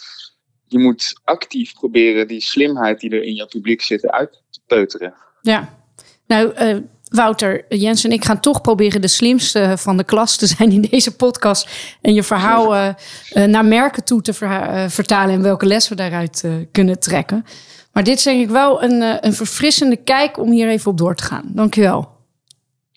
Je 0.67 0.79
moet 0.79 1.21
actief 1.25 1.73
proberen 1.75 2.29
die 2.29 2.41
slimheid 2.41 3.01
die 3.01 3.11
er 3.11 3.23
in 3.23 3.35
jouw 3.35 3.47
publiek 3.47 3.83
zit 3.83 4.09
uit 4.09 4.43
te 4.51 4.61
peuteren. 4.67 5.15
Ja, 5.41 5.79
nou 6.27 6.55
uh, 6.59 6.79
Wouter, 7.15 7.65
Jens 7.69 8.05
en 8.05 8.11
ik 8.13 8.25
gaan 8.25 8.41
toch 8.41 8.61
proberen 8.61 9.01
de 9.01 9.09
slimste 9.09 9.75
van 9.79 9.97
de 9.97 10.05
klas 10.05 10.37
te 10.37 10.47
zijn 10.47 10.73
in 10.73 10.81
deze 10.91 11.17
podcast. 11.17 11.69
En 12.01 12.15
je 12.15 12.23
verhaal 12.23 12.75
uh, 12.75 12.89
uh, 13.35 13.45
naar 13.45 13.65
merken 13.65 14.05
toe 14.05 14.23
te 14.23 14.33
ver, 14.33 14.91
vertalen 14.91 15.35
en 15.35 15.43
welke 15.43 15.67
les 15.67 15.89
we 15.89 15.95
daaruit 15.95 16.45
kunnen 16.73 16.99
trekken. 17.01 17.45
Maar 17.93 18.05
dit 18.05 18.17
is 18.17 18.23
denk 18.23 18.41
ik 18.43 18.51
wel 18.51 18.83
een, 18.83 19.27
een 19.27 19.33
verfrissende 19.33 19.97
kijk 19.97 20.39
om 20.39 20.51
hier 20.51 20.69
even 20.69 20.91
op 20.91 20.99
door 20.99 21.15
te 21.15 21.23
gaan. 21.25 21.45
Dankjewel. 21.47 22.09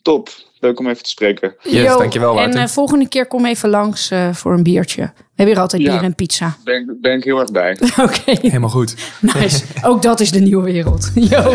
Top, 0.02 0.30
leuk 0.60 0.80
om 0.80 0.88
even 0.90 1.04
te 1.04 1.10
spreken. 1.10 1.56
Yes, 1.62 1.74
Yo, 1.74 1.98
dankjewel 1.98 2.34
Wouter. 2.34 2.60
En 2.60 2.70
volgende 2.70 3.08
keer 3.08 3.28
kom 3.28 3.46
even 3.46 3.70
langs 3.70 4.12
voor 4.32 4.54
een 4.54 4.64
biertje. 4.64 5.02
We 5.02 5.12
hebben 5.36 5.56
hier 5.56 5.60
altijd 5.64 5.82
Ja. 5.82 5.92
bier 5.92 6.04
en 6.04 6.16
pizza. 6.16 6.58
Ben, 6.64 6.98
ben 7.02 7.18
ik 7.18 7.24
heel 7.24 7.40
erg 7.40 7.52
bij. 7.52 7.78
Oké, 8.06 8.22
Helemaal 8.42 8.70
goed. 8.70 8.96
nice. 9.22 9.63
Ook 9.84 10.02
dat 10.02 10.20
is 10.20 10.32
de 10.32 10.39
nieuwe 10.39 10.63
wereld. 10.63 11.12
Yo. 11.15 11.54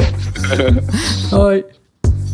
Hoi. 1.39 1.65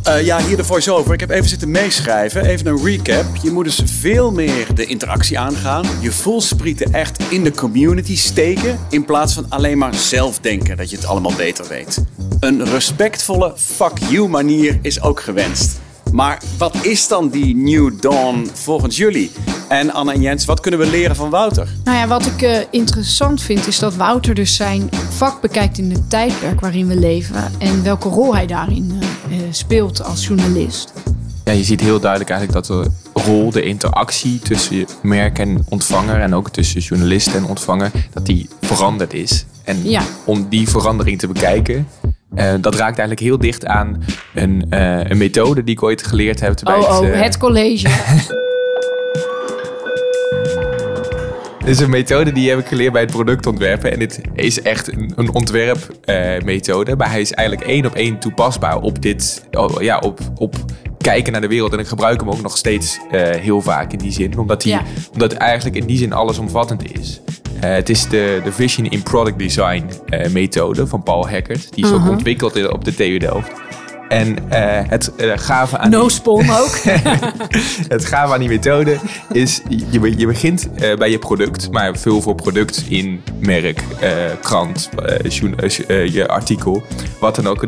Uh, 0.08 0.24
ja, 0.24 0.40
hier 0.40 0.56
de 0.56 0.64
voice-over. 0.64 1.12
Ik 1.12 1.20
heb 1.20 1.30
even 1.30 1.48
zitten 1.48 1.70
meeschrijven. 1.70 2.44
Even 2.44 2.66
een 2.66 2.84
recap. 2.84 3.24
Je 3.42 3.50
moet 3.50 3.64
dus 3.64 3.82
veel 3.84 4.32
meer 4.32 4.74
de 4.74 4.86
interactie 4.86 5.38
aangaan. 5.38 5.84
Je 6.00 6.12
voelsprieten 6.12 6.92
echt 6.92 7.22
in 7.30 7.44
de 7.44 7.52
community 7.52 8.16
steken. 8.16 8.78
In 8.90 9.04
plaats 9.04 9.34
van 9.34 9.46
alleen 9.48 9.78
maar 9.78 9.94
zelf 9.94 10.38
denken 10.38 10.76
dat 10.76 10.90
je 10.90 10.96
het 10.96 11.06
allemaal 11.06 11.32
beter 11.36 11.68
weet. 11.68 12.04
Een 12.40 12.64
respectvolle 12.64 13.52
fuck 13.56 13.98
you 14.10 14.28
manier 14.28 14.78
is 14.82 15.02
ook 15.02 15.20
gewenst. 15.20 15.80
Maar 16.12 16.42
wat 16.58 16.76
is 16.82 17.08
dan 17.08 17.28
die 17.28 17.56
New 17.56 18.00
Dawn 18.00 18.50
volgens 18.54 18.96
jullie? 18.96 19.30
En 19.68 19.92
Anna 19.92 20.12
en 20.12 20.20
Jens, 20.20 20.44
wat 20.44 20.60
kunnen 20.60 20.80
we 20.80 20.86
leren 20.86 21.16
van 21.16 21.30
Wouter? 21.30 21.68
Nou 21.84 21.96
ja, 21.96 22.06
wat 22.06 22.26
ik 22.26 22.42
uh, 22.42 22.56
interessant 22.70 23.42
vind 23.42 23.66
is 23.66 23.78
dat 23.78 23.94
Wouter 23.94 24.34
dus 24.34 24.56
zijn 24.56 24.88
vak 25.08 25.40
bekijkt 25.40 25.78
in 25.78 25.90
het 25.90 26.10
tijdperk 26.10 26.60
waarin 26.60 26.86
we 26.86 26.96
leven 26.96 27.52
en 27.58 27.82
welke 27.82 28.08
rol 28.08 28.34
hij 28.34 28.46
daarin 28.46 28.92
uh, 29.02 29.07
speelt 29.50 30.04
als 30.04 30.26
journalist. 30.26 30.92
Ja, 31.44 31.52
je 31.52 31.64
ziet 31.64 31.80
heel 31.80 32.00
duidelijk 32.00 32.30
eigenlijk 32.30 32.66
dat 32.66 32.84
de 32.84 33.20
rol, 33.20 33.50
de 33.50 33.62
interactie 33.62 34.38
tussen 34.38 34.86
merk 35.02 35.38
en 35.38 35.64
ontvanger 35.68 36.20
en 36.20 36.34
ook 36.34 36.50
tussen 36.50 36.80
journalist 36.80 37.34
en 37.34 37.44
ontvanger, 37.44 37.90
dat 38.12 38.26
die 38.26 38.48
veranderd 38.60 39.14
is. 39.14 39.46
En 39.64 39.90
Ja. 39.90 40.02
om 40.24 40.46
die 40.48 40.68
verandering 40.68 41.18
te 41.18 41.26
bekijken, 41.26 41.88
eh, 42.34 42.52
dat 42.60 42.74
raakt 42.74 42.98
eigenlijk 42.98 43.20
heel 43.20 43.38
dicht 43.38 43.66
aan 43.66 44.02
een, 44.34 44.66
eh, 44.70 45.10
een 45.10 45.18
methode 45.18 45.64
die 45.64 45.74
ik 45.74 45.82
ooit 45.82 46.06
geleerd 46.06 46.40
heb. 46.40 46.58
bij 46.62 46.74
Oh, 46.76 46.98
oh, 46.98 47.08
eh, 47.08 47.20
het 47.20 47.38
college. 47.38 47.88
Dit 51.68 51.76
is 51.76 51.82
een 51.82 51.90
methode 51.90 52.32
die 52.32 52.48
heb 52.48 52.58
ik 52.58 52.66
geleerd 52.66 52.92
bij 52.92 53.02
het 53.02 53.10
productontwerpen. 53.10 53.92
En 53.92 53.98
dit 53.98 54.20
is 54.34 54.62
echt 54.62 54.92
een, 54.92 55.12
een 55.16 55.34
ontwerpmethode. 55.34 56.96
maar 56.96 57.10
hij 57.10 57.20
is 57.20 57.32
eigenlijk 57.32 57.68
één 57.68 57.86
op 57.86 57.94
één 57.94 58.18
toepasbaar 58.18 58.76
op 58.80 59.02
dit. 59.02 59.44
oh, 59.50 59.82
ja, 59.82 59.98
op, 59.98 60.20
op 60.34 60.54
kijken 60.98 61.32
naar 61.32 61.40
de 61.40 61.48
wereld. 61.48 61.72
En 61.72 61.78
ik 61.78 61.86
gebruik 61.86 62.20
hem 62.20 62.30
ook 62.30 62.42
nog 62.42 62.56
steeds 62.56 62.98
eh, 63.10 63.20
heel 63.30 63.62
vaak 63.62 63.92
in 63.92 63.98
die 63.98 64.12
zin. 64.12 64.38
Omdat 64.38 64.62
hij 64.62 64.72
Ja. 64.72 64.82
omdat 65.12 65.32
eigenlijk 65.32 65.76
in 65.76 65.86
die 65.86 65.98
zin 65.98 66.12
allesomvattend 66.12 66.98
is. 66.98 67.20
Eh, 67.60 67.70
het 67.70 67.88
is 67.88 68.08
de, 68.08 68.40
de 68.44 68.52
Vision 68.52 68.86
in 68.86 69.02
Product 69.02 69.38
Design 69.38 69.84
eh, 70.06 70.30
methode 70.30 70.86
van 70.86 71.02
Paul 71.02 71.28
Hackert. 71.28 71.74
Die 71.74 71.84
is 71.84 71.92
ook 71.92 72.00
Mhm. 72.00 72.08
ontwikkeld 72.10 72.70
op 72.72 72.84
de 72.84 72.94
TU 72.94 73.18
Delft. 73.18 73.50
En 74.08 74.50
eh, 74.50 74.80
het 74.88 75.14
eh, 75.16 75.32
gave 75.36 75.78
aan 75.78 75.90
No 75.90 76.08
spawn 76.08 76.50
ook. 76.50 76.78
het 77.94 78.04
gave 78.04 78.32
aan 78.32 78.40
die 78.40 78.48
methode 78.48 78.98
is, 79.32 79.60
je, 79.90 80.18
je 80.18 80.26
begint 80.26 80.68
eh, 80.74 80.96
bij 80.96 81.10
je 81.10 81.18
product, 81.18 81.70
maar 81.70 81.96
vul 81.96 82.22
voor 82.22 82.34
product 82.34 82.84
in 82.88 83.22
merk, 83.40 83.82
krant, 84.42 84.88
je 86.12 86.24
artikel, 86.28 86.82
wat 87.20 87.34
dan 87.34 87.46
ook. 87.46 87.66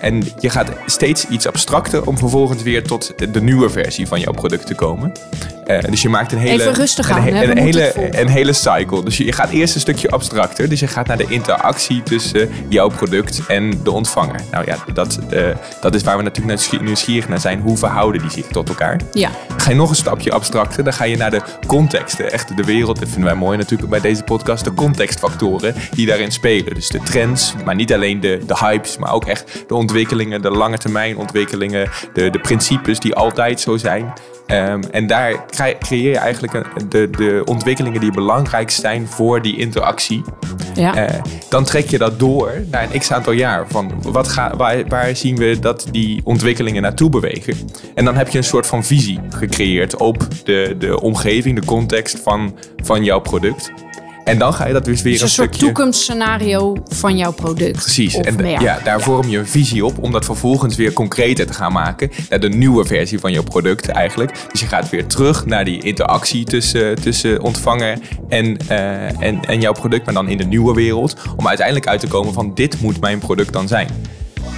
En 0.00 0.24
je 0.40 0.50
gaat 0.50 0.68
steeds 0.86 1.26
iets 1.28 1.46
abstracter 1.46 2.06
om 2.06 2.18
vervolgens 2.18 2.62
weer 2.62 2.82
tot 2.82 3.12
de 3.32 3.42
nieuwe 3.42 3.70
versie 3.70 4.06
van 4.06 4.20
jouw 4.20 4.32
product 4.32 4.66
te 4.66 4.74
komen. 4.74 5.12
Dus 5.90 6.02
je 6.02 6.08
maakt 6.08 6.32
een 6.32 6.38
hele, 6.38 6.62
Even 6.62 6.74
rustig 6.74 7.08
een, 7.08 7.14
aan, 7.14 7.22
he- 7.22 7.44
een, 7.44 7.58
hele, 7.58 7.92
een 8.20 8.28
hele 8.28 8.52
cycle. 8.52 9.04
Dus 9.04 9.16
je, 9.16 9.24
je 9.24 9.32
gaat 9.32 9.50
eerst 9.50 9.74
een 9.74 9.80
stukje 9.80 10.10
abstracter. 10.10 10.68
Dus 10.68 10.80
je 10.80 10.86
gaat 10.86 11.06
naar 11.06 11.16
de 11.16 11.26
interactie 11.28 12.02
tussen 12.02 12.48
jouw 12.68 12.88
product 12.88 13.40
en 13.48 13.80
de 13.82 13.90
ontvanger. 13.90 14.40
Nou 14.50 14.64
ja, 14.66 14.76
dat, 14.94 15.18
dat 15.80 15.94
is 15.94 16.02
waar 16.02 16.16
we 16.16 16.22
natuurlijk 16.22 16.54
nieuwsgie- 16.58 16.82
nieuwsgierig 16.82 17.28
naar 17.28 17.40
zijn. 17.40 17.60
Hoe 17.60 17.76
verhouden 17.76 18.20
die 18.20 18.30
zich 18.30 18.46
tot 18.46 18.68
elkaar? 18.68 19.00
ja. 19.12 19.30
Ga 19.56 19.70
je 19.70 19.76
nog 19.76 19.90
een 19.90 19.96
stapje 19.96 20.32
abstracter. 20.32 20.84
Dan 20.84 20.92
ga 20.92 21.04
je 21.04 21.16
naar 21.16 21.30
de 21.30 21.40
contexten. 21.66 22.32
Echt 22.32 22.56
de 22.56 22.64
wereld. 22.64 22.98
Dat 22.98 23.08
vinden 23.08 23.24
wij 23.30 23.34
mooi 23.34 23.56
natuurlijk 23.56 23.90
bij 23.90 24.00
deze 24.00 24.22
podcast. 24.22 24.64
De 24.64 24.74
contextfactoren 24.74 25.74
die 25.90 26.06
daarin 26.06 26.32
spelen. 26.32 26.74
Dus 26.74 26.88
de 26.88 27.00
trends, 27.02 27.54
maar 27.64 27.74
niet 27.74 27.92
alleen 27.92 28.20
de, 28.20 28.40
de 28.46 28.54
hypes. 28.60 28.96
Maar 28.98 29.12
ook 29.12 29.24
echt 29.26 29.64
de 29.68 29.74
ontwikkelingen, 29.74 30.42
de 30.42 30.50
lange 30.50 30.78
termijn 30.78 31.16
ontwikkelingen. 31.16 31.88
De, 32.12 32.30
de 32.30 32.38
principes 32.40 32.98
die 33.00 33.14
altijd 33.14 33.60
zo 33.60 33.76
zijn. 33.76 34.12
Ehm, 34.46 34.82
en 34.90 35.06
daar 35.06 35.46
cre- 35.46 35.76
creëer 35.78 36.10
je 36.10 36.18
eigenlijk 36.18 36.52
een- 36.52 36.88
de, 36.88 37.10
de 37.10 37.42
ontwikkelingen 37.44 38.00
die 38.00 38.12
belangrijk 38.12 38.70
zijn 38.70 39.06
voor 39.08 39.42
die 39.42 39.56
interactie. 39.56 40.22
ja. 40.74 40.94
Eh, 40.94 41.20
dan 41.48 41.64
trek 41.64 41.90
je 41.90 41.98
dat 41.98 42.18
door 42.18 42.52
naar 42.70 42.88
een 42.92 42.98
x 43.00 43.12
aantal 43.12 43.32
jaar. 43.32 43.64
Van 43.68 43.92
wat 44.02 44.28
ga, 44.28 44.56
waar, 44.56 44.86
waar 44.88 45.16
zien 45.16 45.36
we 45.38 45.58
dat 45.58 45.86
die 45.90 46.20
ontwikkelingen 46.24 46.82
naartoe 46.82 47.10
bewegen? 47.10 47.54
En 47.94 48.04
dan 48.04 48.16
heb 48.16 48.28
je 48.28 48.38
een 48.38 48.44
soort 48.44 48.66
van 48.66 48.84
visie 48.84 49.18
gecreëerd 49.28 49.96
op 49.96 50.28
de, 50.44 50.76
de 50.78 51.00
omgeving, 51.00 51.60
de 51.60 51.66
context 51.66 52.18
van, 52.18 52.58
van 52.76 53.04
jouw 53.04 53.20
product. 53.20 53.72
En 54.28 54.38
dan 54.38 54.54
ga 54.54 54.66
je 54.66 54.72
dat 54.72 54.84
dus 54.84 55.02
weer 55.02 55.12
Dus 55.12 55.20
een, 55.20 55.26
een 55.26 55.32
soort 55.32 55.54
stukje. 55.54 55.72
toekomstscenario 55.72 56.76
van 56.84 57.16
jouw 57.16 57.32
product. 57.32 57.72
Precies. 57.72 58.14
Of 58.14 58.26
En 58.26 58.60
ja, 58.60 58.78
daar 58.84 59.00
vorm 59.00 59.28
je 59.28 59.38
een 59.38 59.46
visie 59.46 59.84
op 59.84 60.02
om 60.02 60.12
dat 60.12 60.24
vervolgens 60.24 60.76
weer 60.76 60.92
concreter 60.92 61.46
te 61.46 61.52
gaan 61.52 61.72
maken. 61.72 62.10
Naar 62.28 62.40
de 62.40 62.48
nieuwe 62.48 62.84
versie 62.84 63.18
van 63.18 63.32
jouw 63.32 63.42
product 63.42 63.88
eigenlijk. 63.88 64.32
Dus 64.52 64.60
je 64.60 64.66
gaat 64.66 64.90
weer 64.90 65.06
terug 65.06 65.46
naar 65.46 65.64
die 65.64 65.82
interactie 65.82 66.44
tussen, 66.44 66.94
tussen 66.94 67.42
ontvanger 67.42 67.98
en, 68.28 68.56
eh, 68.68 69.22
en, 69.22 69.44
en 69.44 69.60
jouw 69.60 69.72
product. 69.72 70.04
Maar 70.04 70.14
dan 70.14 70.28
in 70.28 70.36
de 70.38 70.44
nieuwe 70.44 70.74
wereld. 70.74 71.16
Om 71.36 71.48
uiteindelijk 71.48 71.86
uit 71.86 72.00
te 72.00 72.06
komen 72.06 72.32
van 72.32 72.54
dit 72.54 72.80
moet 72.80 73.00
mijn 73.00 73.18
product 73.18 73.52
dan 73.52 73.68
zijn. 73.68 73.88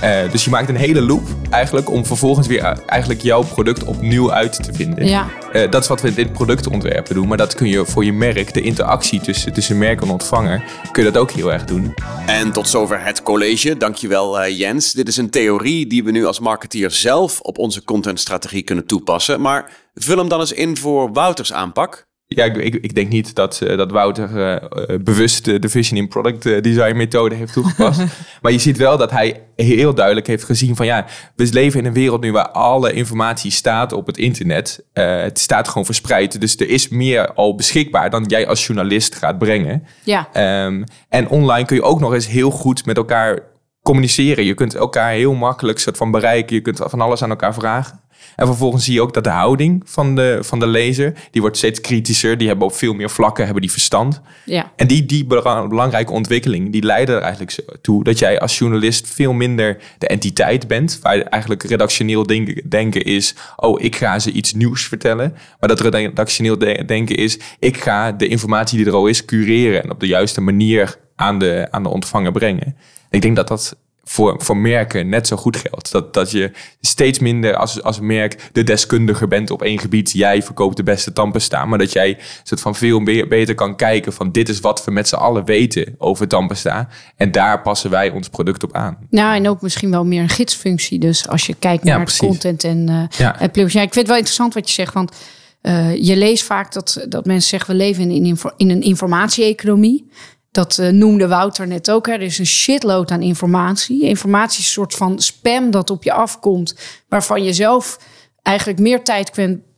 Eh, 0.00 0.30
dus 0.30 0.44
je 0.44 0.50
maakt 0.50 0.68
een 0.68 0.76
hele 0.76 1.00
loop 1.00 1.28
eigenlijk 1.50 1.90
om 1.90 2.06
vervolgens 2.06 2.46
weer 2.46 2.64
eh, 2.64 2.76
eigenlijk 2.86 3.22
jouw 3.22 3.42
product 3.42 3.84
opnieuw 3.84 4.32
uit 4.32 4.62
te 4.62 4.72
vinden. 4.72 5.06
Ja. 5.06 5.28
Eh, 5.52 5.70
dat 5.70 5.82
is 5.82 5.88
wat 5.88 6.00
we 6.00 6.08
in 6.08 6.14
dit 6.14 6.32
productontwerpen 6.32 7.14
doen. 7.14 7.28
Maar 7.28 7.36
dat 7.36 7.54
kun 7.54 7.68
je 7.68 7.86
voor 7.86 8.04
je 8.04 8.12
merk, 8.12 8.54
de 8.54 8.60
interactie 8.60 9.20
tussen, 9.20 9.52
tussen 9.52 9.78
merk 9.78 10.02
en 10.02 10.10
ontvanger, 10.10 10.62
kun 10.92 11.04
je 11.04 11.10
dat 11.10 11.22
ook 11.22 11.30
heel 11.30 11.52
erg 11.52 11.64
doen. 11.64 11.94
En 12.26 12.52
tot 12.52 12.68
zover 12.68 13.04
het 13.04 13.22
college. 13.22 13.76
Dankjewel 13.76 14.44
uh, 14.44 14.58
Jens. 14.58 14.92
Dit 14.92 15.08
is 15.08 15.16
een 15.16 15.30
theorie 15.30 15.86
die 15.86 16.04
we 16.04 16.10
nu 16.10 16.26
als 16.26 16.40
marketeer 16.40 16.90
zelf 16.90 17.40
op 17.40 17.58
onze 17.58 17.84
contentstrategie 17.84 18.62
kunnen 18.62 18.86
toepassen. 18.86 19.40
Maar 19.40 19.70
vul 19.94 20.18
hem 20.18 20.28
dan 20.28 20.40
eens 20.40 20.52
in 20.52 20.76
voor 20.76 21.12
Wouters 21.12 21.52
aanpak. 21.52 22.08
Ja, 22.36 22.44
ik, 22.44 22.74
ik, 22.74 22.94
denk 22.94 23.08
niet 23.08 23.34
dat, 23.34 23.60
uh, 23.62 23.76
dat 23.76 23.90
Wouter 23.90 24.30
uh, 24.36 24.98
bewust 25.00 25.44
de 25.44 25.68
Vision 25.68 25.98
in 25.98 26.08
Product 26.08 26.42
Design 26.42 26.96
methode 26.96 27.34
heeft 27.34 27.52
toegepast. 27.52 28.00
maar 28.42 28.52
je 28.52 28.58
ziet 28.58 28.76
wel 28.76 28.96
dat 28.96 29.10
hij 29.10 29.40
heel 29.56 29.94
duidelijk 29.94 30.26
heeft 30.26 30.44
gezien 30.44 30.76
van 30.76 30.86
ja, 30.86 31.06
we 31.36 31.48
leven 31.52 31.80
in 31.80 31.86
een 31.86 31.92
wereld 31.92 32.20
nu 32.20 32.32
waar 32.32 32.48
alle 32.48 32.92
informatie 32.92 33.50
staat 33.50 33.92
op 33.92 34.06
het 34.06 34.16
internet. 34.16 34.84
het 34.92 35.38
staat 35.38 35.68
gewoon 35.68 35.84
verspreid. 35.84 36.40
Dus 36.40 36.56
er 36.56 36.68
is 36.68 36.88
meer 36.88 37.32
al 37.32 37.54
beschikbaar 37.54 38.10
dan 38.10 38.24
jij 38.26 38.46
als 38.46 38.66
journalist 38.66 39.14
gaat 39.14 39.38
brengen. 39.38 39.86
Ja. 40.04 40.28
Um, 40.64 40.84
en 41.08 41.28
online 41.28 41.66
kun 41.66 41.76
je 41.76 41.82
ook 41.82 42.00
nog 42.00 42.12
eens 42.14 42.28
heel 42.28 42.50
goed 42.50 42.86
met 42.86 42.96
elkaar 42.96 43.38
communiceren. 43.82 44.44
Je 44.44 44.54
kunt 44.54 44.74
elkaar 44.74 45.10
heel 45.10 45.34
makkelijk 45.34 45.78
soort 45.78 45.96
van 45.96 46.10
bereiken. 46.10 46.56
Je 46.56 46.62
kunt 46.62 46.80
van 46.84 47.00
alles 47.00 47.22
aan 47.22 47.30
elkaar 47.30 47.54
vragen. 47.54 48.00
En 48.40 48.46
vervolgens 48.46 48.84
zie 48.84 48.94
je 48.94 49.00
ook 49.00 49.14
dat 49.14 49.24
de 49.24 49.30
houding 49.30 49.82
van 49.84 50.14
de, 50.14 50.38
van 50.40 50.58
de 50.58 50.66
lezer, 50.66 51.14
die 51.30 51.40
wordt 51.40 51.56
steeds 51.56 51.80
kritischer. 51.80 52.38
Die 52.38 52.48
hebben 52.48 52.66
op 52.66 52.74
veel 52.74 52.94
meer 52.94 53.10
vlakken 53.10 53.44
hebben 53.44 53.62
die 53.62 53.70
verstand. 53.70 54.20
Ja. 54.44 54.72
En 54.76 54.86
die, 54.86 55.06
die 55.06 55.26
belangrijke 55.26 56.12
ontwikkeling, 56.12 56.72
die 56.72 56.82
leiden 56.82 57.14
er 57.14 57.20
eigenlijk 57.20 57.64
toe 57.80 58.04
dat 58.04 58.18
jij 58.18 58.40
als 58.40 58.58
journalist 58.58 59.08
veel 59.08 59.32
minder 59.32 59.76
de 59.98 60.06
entiteit 60.06 60.68
bent. 60.68 60.98
Waar 61.02 61.20
eigenlijk 61.20 61.62
redactioneel 61.62 62.26
denken, 62.26 62.68
denken 62.68 63.02
is, 63.02 63.34
oh, 63.56 63.82
ik 63.82 63.96
ga 63.96 64.18
ze 64.18 64.32
iets 64.32 64.52
nieuws 64.52 64.82
vertellen. 64.82 65.36
Maar 65.60 65.68
dat 65.68 65.80
redactioneel 65.80 66.58
denken 66.86 67.16
is, 67.16 67.38
ik 67.58 67.76
ga 67.76 68.12
de 68.12 68.28
informatie 68.28 68.78
die 68.78 68.86
er 68.86 68.94
al 68.94 69.06
is 69.06 69.24
cureren 69.24 69.82
en 69.82 69.90
op 69.90 70.00
de 70.00 70.06
juiste 70.06 70.40
manier 70.40 70.96
aan 71.16 71.38
de, 71.38 71.66
aan 71.70 71.82
de 71.82 71.88
ontvanger 71.88 72.32
brengen. 72.32 72.76
Ik 73.10 73.22
denk 73.22 73.36
dat 73.36 73.48
dat 73.48 73.76
voor, 74.10 74.34
voor 74.38 74.56
merken 74.56 75.08
net 75.08 75.26
zo 75.26 75.36
goed 75.36 75.56
geldt. 75.56 75.92
Dat, 75.92 76.14
dat 76.14 76.30
je 76.30 76.50
steeds 76.80 77.18
minder 77.18 77.56
als, 77.56 77.82
als 77.82 78.00
merk 78.00 78.48
de 78.52 78.64
deskundige 78.64 79.28
bent 79.28 79.50
op 79.50 79.62
één 79.62 79.78
gebied. 79.78 80.10
Jij 80.12 80.42
verkoopt 80.42 80.76
de 80.76 80.82
beste 80.82 81.12
tandpasta. 81.12 81.64
Maar 81.64 81.78
dat 81.78 81.92
jij 81.92 82.18
soort 82.42 82.60
van 82.60 82.74
veel 82.74 83.02
beter 83.02 83.54
kan 83.54 83.76
kijken 83.76 84.12
van 84.12 84.32
dit 84.32 84.48
is 84.48 84.60
wat 84.60 84.84
we 84.84 84.90
met 84.90 85.08
z'n 85.08 85.14
allen 85.14 85.44
weten 85.44 85.94
over 85.98 86.28
tandpasta. 86.28 86.88
En 87.16 87.32
daar 87.32 87.62
passen 87.62 87.90
wij 87.90 88.10
ons 88.10 88.28
product 88.28 88.62
op 88.62 88.74
aan. 88.74 88.98
Nou, 89.10 89.36
en 89.36 89.48
ook 89.48 89.62
misschien 89.62 89.90
wel 89.90 90.04
meer 90.04 90.22
een 90.22 90.28
gidsfunctie. 90.28 90.98
Dus 90.98 91.28
als 91.28 91.46
je 91.46 91.54
kijkt 91.58 91.84
naar 91.84 92.00
het 92.00 92.16
content 92.16 92.64
en 92.64 92.90
uh, 92.90 93.02
ja. 93.18 93.34
het 93.38 93.56
ja, 93.56 93.62
ik 93.62 93.74
vind 93.74 93.94
het 93.94 94.06
wel 94.06 94.16
interessant 94.16 94.54
wat 94.54 94.68
je 94.68 94.74
zegt. 94.74 94.94
Want 94.94 95.16
uh, 95.62 95.96
je 95.96 96.16
leest 96.16 96.44
vaak 96.44 96.72
dat, 96.72 97.06
dat 97.08 97.24
mensen 97.24 97.48
zeggen 97.48 97.70
we 97.70 97.76
leven 97.76 98.10
in, 98.10 98.24
in, 98.24 98.38
in 98.56 98.70
een 98.70 98.82
informatie-economie. 98.82 100.10
Dat 100.50 100.78
uh, 100.78 100.88
noemde 100.88 101.28
Wouter 101.28 101.66
net 101.66 101.90
ook. 101.90 102.06
Hè. 102.06 102.12
Er 102.12 102.22
is 102.22 102.38
een 102.38 102.46
shitload 102.46 103.10
aan 103.10 103.22
informatie. 103.22 104.02
Informatie 104.02 104.58
is 104.58 104.64
een 104.66 104.72
soort 104.72 104.94
van 104.94 105.18
spam 105.18 105.70
dat 105.70 105.90
op 105.90 106.02
je 106.02 106.12
afkomt. 106.12 106.76
Waarvan 107.08 107.44
je 107.44 107.52
zelf 107.52 107.98
eigenlijk 108.42 108.78
meer 108.78 109.02
tijd 109.02 109.30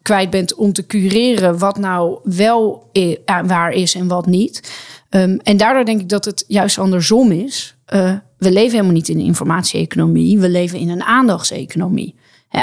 kwijt 0.03 0.31
bent 0.31 0.55
om 0.55 0.73
te 0.73 0.87
cureren 0.87 1.59
wat 1.59 1.79
nou 1.79 2.19
wel 2.23 2.91
waar 3.47 3.71
is 3.71 3.95
en 3.95 4.09
wat 4.09 4.27
niet. 4.27 4.73
Um, 5.11 5.39
en 5.43 5.57
daardoor 5.57 5.85
denk 5.85 6.01
ik 6.01 6.09
dat 6.09 6.25
het 6.25 6.45
juist 6.47 6.79
andersom 6.79 7.33
is. 7.33 7.77
Uh, 7.95 8.17
we 8.39 8.53
leven 8.53 8.71
helemaal 8.71 8.93
niet 8.93 9.09
in 9.09 9.19
een 9.19 9.25
informatie-economie. 9.25 10.39
We 10.39 10.49
leven 10.49 10.79
in 10.79 10.89
een 10.89 11.03
aandachtseconomie. 11.03 12.15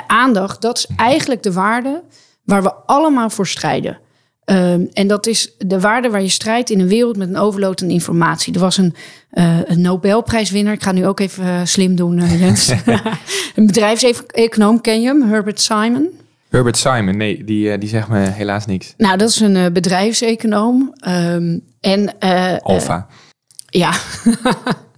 Aandacht, 0.08 0.62
dat 0.62 0.78
is 0.78 0.88
eigenlijk 0.96 1.44
de 1.44 1.54
waarde 1.54 2.04
waar 2.44 2.64
we 2.64 2.74
allemaal 2.74 3.30
voor 3.30 3.48
strijden. 3.48 4.00
Um, 4.52 4.90
en 4.94 5.08
dat 5.08 5.28
is 5.28 5.54
de 5.58 5.80
waarde 5.80 6.10
waar 6.10 6.22
je 6.22 6.30
strijdt 6.30 6.70
in 6.70 6.80
een 6.80 6.88
wereld 6.88 7.18
met 7.18 7.30
een 7.30 7.38
overload 7.38 7.82
aan 7.82 7.90
informatie. 7.90 8.54
Er 8.54 8.60
was 8.60 8.78
een, 8.78 8.96
uh, 9.34 9.60
een 9.66 9.82
Nobelprijswinnaar. 9.82 10.74
Ik 10.74 10.84
ga 10.84 10.92
nu 10.92 11.08
ook 11.08 11.20
even 11.20 11.46
uh, 11.46 11.62
slim 11.64 11.96
doen, 11.96 12.18
uh, 12.18 12.40
Jens. 12.40 12.74
een 13.56 13.66
bedrijfseconoom, 13.66 14.82
ken 14.82 15.02
je 15.02 15.08
hem? 15.08 15.22
Herbert 15.22 15.60
Simon. 15.60 16.10
Herbert 16.50 16.78
Simon, 16.78 17.18
nee, 17.18 17.44
die, 17.44 17.78
die 17.78 17.90
zegt 17.90 18.08
me 18.08 18.20
helaas 18.20 18.66
niks. 18.66 18.94
Nou, 18.98 19.18
dat 19.18 19.30
is 19.30 19.40
een 19.40 19.74
bedrijfseconoom. 19.74 20.94
Um, 21.08 21.62
en, 21.82 22.20
Alpha. 22.62 23.08
ja. 23.70 23.94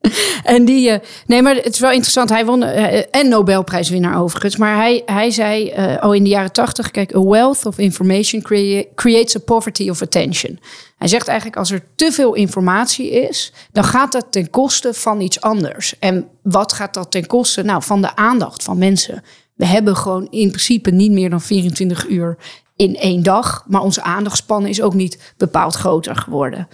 En 0.44 0.64
die, 0.64 0.90
uh, 0.90 0.96
nee, 1.26 1.42
maar 1.42 1.54
het 1.54 1.74
is 1.74 1.78
wel 1.78 1.90
interessant. 1.90 2.28
Hij 2.28 2.44
won 2.44 2.62
uh, 2.62 3.14
en 3.14 3.28
Nobelprijswinnaar 3.28 4.20
overigens. 4.20 4.56
Maar 4.56 4.76
hij, 4.76 5.02
hij 5.06 5.30
zei 5.30 5.72
uh, 5.76 5.96
oh 6.00 6.14
in 6.14 6.22
de 6.22 6.28
jaren 6.28 6.52
tachtig: 6.52 6.90
kijk, 6.90 7.14
a 7.14 7.22
wealth 7.22 7.66
of 7.66 7.78
information 7.78 8.42
crea 8.42 8.84
creates 8.94 9.36
a 9.36 9.38
poverty 9.38 9.90
of 9.90 10.02
attention. 10.02 10.60
Hij 10.96 11.08
zegt 11.08 11.28
eigenlijk: 11.28 11.58
als 11.58 11.70
er 11.70 11.82
te 11.94 12.12
veel 12.12 12.34
informatie 12.34 13.10
is, 13.10 13.52
dan 13.72 13.84
gaat 13.84 14.12
dat 14.12 14.26
ten 14.30 14.50
koste 14.50 14.94
van 14.94 15.20
iets 15.20 15.40
anders. 15.40 15.98
En 15.98 16.28
wat 16.42 16.72
gaat 16.72 16.94
dat 16.94 17.10
ten 17.10 17.26
koste? 17.26 17.62
Nou, 17.62 17.82
van 17.82 18.02
de 18.02 18.16
aandacht 18.16 18.62
van 18.62 18.78
mensen. 18.78 19.22
We 19.54 19.66
hebben 19.66 19.96
gewoon 19.96 20.26
in 20.30 20.48
principe 20.48 20.90
niet 20.90 21.12
meer 21.12 21.30
dan 21.30 21.40
24 21.40 22.08
uur 22.08 22.36
in 22.76 22.96
één 22.96 23.22
dag. 23.22 23.64
Maar 23.66 23.82
onze 23.82 24.02
aandachtspannen 24.02 24.70
is 24.70 24.82
ook 24.82 24.94
niet 24.94 25.34
bepaald 25.36 25.74
groter 25.74 26.16
geworden. 26.16 26.68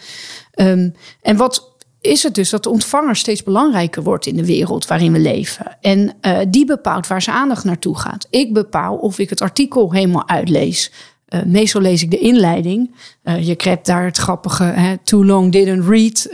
Um, 0.54 0.94
en 1.22 1.36
wat 1.36 1.75
is 2.00 2.22
het 2.22 2.34
dus 2.34 2.50
dat 2.50 2.62
de 2.62 2.70
ontvanger 2.70 3.16
steeds 3.16 3.42
belangrijker 3.42 4.02
wordt 4.02 4.26
in 4.26 4.36
de 4.36 4.46
wereld 4.46 4.86
waarin 4.86 5.12
we 5.12 5.18
leven. 5.18 5.76
En 5.80 6.14
uh, 6.22 6.38
die 6.48 6.64
bepaalt 6.64 7.06
waar 7.06 7.22
zijn 7.22 7.36
aandacht 7.36 7.64
naartoe 7.64 7.98
gaat. 7.98 8.26
Ik 8.30 8.52
bepaal 8.52 8.96
of 8.96 9.18
ik 9.18 9.30
het 9.30 9.40
artikel 9.40 9.92
helemaal 9.92 10.28
uitlees. 10.28 10.92
Uh, 11.28 11.42
meestal 11.42 11.80
lees 11.80 12.02
ik 12.02 12.10
de 12.10 12.18
inleiding. 12.18 12.94
Uh, 13.24 13.46
je 13.46 13.54
krijgt 13.54 13.86
daar 13.86 14.04
het 14.04 14.16
grappige 14.16 14.64
hè, 14.64 14.96
too 14.98 15.24
long 15.24 15.52
didn't 15.52 15.88
read 15.88 16.28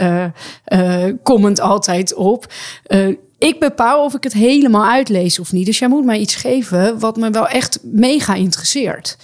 comment 1.23 1.61
altijd 1.61 2.15
op. 2.15 2.53
ik 3.39 3.61
bepaal 3.61 4.05
of 4.05 4.15
ik 4.15 4.23
het 4.23 4.33
helemaal 4.33 4.87
uitlees 4.87 5.39
of 5.39 5.53
niet. 5.53 5.67
Dus 5.67 5.79
jij 5.79 5.89
moet 5.89 6.05
mij 6.05 6.19
iets 6.19 6.35
geven 6.35 6.99
wat 6.99 7.17
me 7.17 7.31
wel 7.31 7.49
echt 7.49 7.79
mega 7.83 8.35
interesseert. 8.35 9.17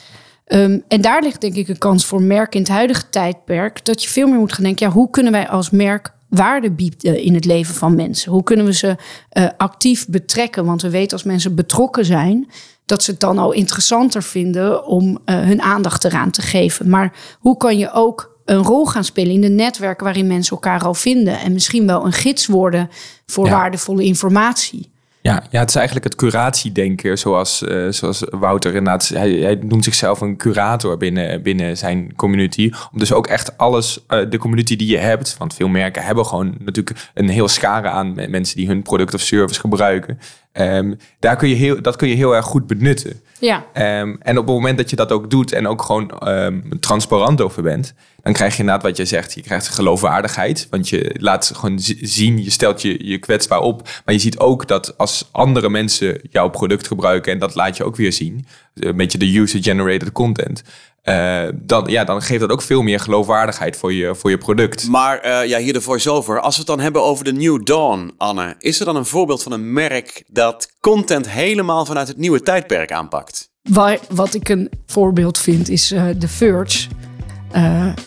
Um, 0.46 0.82
en 0.88 1.00
daar 1.00 1.22
ligt 1.22 1.40
denk 1.40 1.54
ik 1.54 1.68
een 1.68 1.78
kans 1.78 2.04
voor 2.04 2.22
merken 2.22 2.52
in 2.52 2.60
het 2.60 2.70
huidige 2.70 3.08
tijdperk. 3.10 3.84
Dat 3.84 4.02
je 4.02 4.08
veel 4.08 4.28
meer 4.28 4.38
moet 4.38 4.52
gaan 4.52 4.64
denken, 4.64 4.86
ja, 4.86 4.92
hoe 4.92 5.10
kunnen 5.10 5.32
wij 5.32 5.48
als 5.48 5.70
merk 5.70 6.12
waarde 6.28 6.70
biedt 6.70 7.04
in 7.04 7.34
het 7.34 7.44
leven 7.44 7.74
van 7.74 7.94
mensen? 7.94 8.32
Hoe 8.32 8.42
kunnen 8.42 8.66
we 8.66 8.72
ze 8.72 8.96
uh, 9.32 9.48
actief 9.56 10.08
betrekken? 10.08 10.64
Want 10.64 10.82
we 10.82 10.90
weten 10.90 11.12
als 11.12 11.22
mensen 11.22 11.54
betrokken 11.54 12.04
zijn, 12.04 12.50
dat 12.86 13.02
ze 13.02 13.10
het 13.10 13.20
dan 13.20 13.38
al 13.38 13.52
interessanter 13.52 14.22
vinden 14.22 14.86
om 14.86 15.10
uh, 15.10 15.40
hun 15.40 15.62
aandacht 15.62 16.04
eraan 16.04 16.30
te 16.30 16.42
geven. 16.42 16.88
Maar 16.88 17.12
hoe 17.38 17.56
kan 17.56 17.78
je 17.78 17.92
ook 17.92 18.36
een 18.44 18.62
rol 18.62 18.86
gaan 18.86 19.04
spelen 19.04 19.32
in 19.32 19.40
de 19.40 19.48
netwerken 19.48 20.04
waarin 20.04 20.26
mensen 20.26 20.52
elkaar 20.52 20.84
al 20.84 20.94
vinden 20.94 21.38
en 21.38 21.52
misschien 21.52 21.86
wel 21.86 22.04
een 22.04 22.12
gids 22.12 22.46
worden 22.46 22.90
voor 23.26 23.44
ja. 23.44 23.50
waardevolle 23.50 24.04
informatie? 24.04 24.90
Ja, 25.20 25.42
ja, 25.50 25.60
het 25.60 25.68
is 25.68 25.74
eigenlijk 25.74 26.06
het 26.06 26.14
curatiedenken, 26.14 27.18
zoals, 27.18 27.62
uh, 27.62 27.86
zoals 27.90 28.24
Wouter 28.30 28.74
inderdaad, 28.74 29.08
hij, 29.08 29.30
hij 29.30 29.58
noemt 29.62 29.84
zichzelf 29.84 30.20
een 30.20 30.36
curator 30.36 30.96
binnen, 30.96 31.42
binnen 31.42 31.76
zijn 31.76 32.16
community. 32.16 32.70
Om 32.92 32.98
dus 32.98 33.12
ook 33.12 33.26
echt 33.26 33.58
alles, 33.58 34.04
uh, 34.08 34.30
de 34.30 34.38
community 34.38 34.76
die 34.76 34.90
je 34.90 34.98
hebt, 34.98 35.36
want 35.38 35.54
veel 35.54 35.68
merken 35.68 36.02
hebben 36.02 36.26
gewoon 36.26 36.54
natuurlijk 36.58 37.10
een 37.14 37.28
heel 37.28 37.48
schare 37.48 37.88
aan 37.88 38.14
mensen 38.14 38.56
die 38.56 38.66
hun 38.66 38.82
product 38.82 39.14
of 39.14 39.20
service 39.20 39.60
gebruiken. 39.60 40.18
Um, 40.52 40.96
daar 41.20 41.36
kun 41.36 41.48
je 41.48 41.54
heel, 41.54 41.82
dat 41.82 41.96
kun 41.96 42.08
je 42.08 42.14
heel 42.14 42.34
erg 42.34 42.44
goed 42.44 42.66
benutten. 42.66 43.20
Ja. 43.40 43.66
Um, 44.00 44.18
en 44.20 44.38
op 44.38 44.46
het 44.46 44.54
moment 44.54 44.78
dat 44.78 44.90
je 44.90 44.96
dat 44.96 45.12
ook 45.12 45.30
doet 45.30 45.52
en 45.52 45.66
ook 45.66 45.82
gewoon 45.82 46.28
um, 46.28 46.80
transparant 46.80 47.40
over 47.40 47.62
bent, 47.62 47.94
dan 48.22 48.32
krijg 48.32 48.52
je 48.52 48.58
inderdaad 48.58 48.84
wat 48.84 48.96
je 48.96 49.04
zegt. 49.04 49.34
Je 49.34 49.42
krijgt 49.42 49.68
geloofwaardigheid, 49.68 50.66
want 50.70 50.88
je 50.88 51.14
laat 51.18 51.50
gewoon 51.54 51.78
zien, 52.00 52.42
je 52.42 52.50
stelt 52.50 52.82
je, 52.82 53.06
je 53.06 53.18
kwetsbaar 53.18 53.60
op. 53.60 53.88
Maar 54.04 54.14
je 54.14 54.20
ziet 54.20 54.38
ook 54.38 54.68
dat 54.68 54.98
als 54.98 55.28
andere 55.32 55.70
mensen 55.70 56.20
jouw 56.30 56.48
product 56.48 56.86
gebruiken, 56.86 57.32
en 57.32 57.38
dat 57.38 57.54
laat 57.54 57.76
je 57.76 57.84
ook 57.84 57.96
weer 57.96 58.12
zien, 58.12 58.46
een 58.74 58.96
beetje 58.96 59.18
de 59.18 59.38
user-generated 59.38 60.12
content, 60.12 60.62
uh, 61.08 61.48
dan, 61.54 61.84
ja, 61.86 62.04
dan 62.04 62.22
geeft 62.22 62.40
dat 62.40 62.50
ook 62.50 62.62
veel 62.62 62.82
meer 62.82 63.00
geloofwaardigheid 63.00 63.76
voor 63.76 63.92
je, 63.92 64.14
voor 64.14 64.30
je 64.30 64.38
product. 64.38 64.88
Maar 64.88 65.26
uh, 65.26 65.48
ja, 65.48 65.58
hier 65.58 65.72
de 65.72 65.80
voice-over. 65.80 66.40
Als 66.40 66.54
we 66.54 66.60
het 66.60 66.68
dan 66.70 66.80
hebben 66.80 67.02
over 67.02 67.24
de 67.24 67.32
New 67.32 67.64
Dawn, 67.64 68.12
Anne. 68.16 68.54
Is 68.58 68.78
er 68.80 68.86
dan 68.86 68.96
een 68.96 69.06
voorbeeld 69.06 69.42
van 69.42 69.52
een 69.52 69.72
merk 69.72 70.24
dat 70.26 70.70
content 70.80 71.30
helemaal 71.30 71.84
vanuit 71.84 72.08
het 72.08 72.16
nieuwe 72.16 72.42
tijdperk 72.42 72.92
aanpakt? 72.92 73.50
Waar, 73.62 73.98
wat 74.08 74.34
ik 74.34 74.48
een 74.48 74.70
voorbeeld 74.86 75.38
vind 75.38 75.68
is 75.68 75.92
uh, 75.92 76.08
The 76.08 76.28
Verge. 76.28 76.88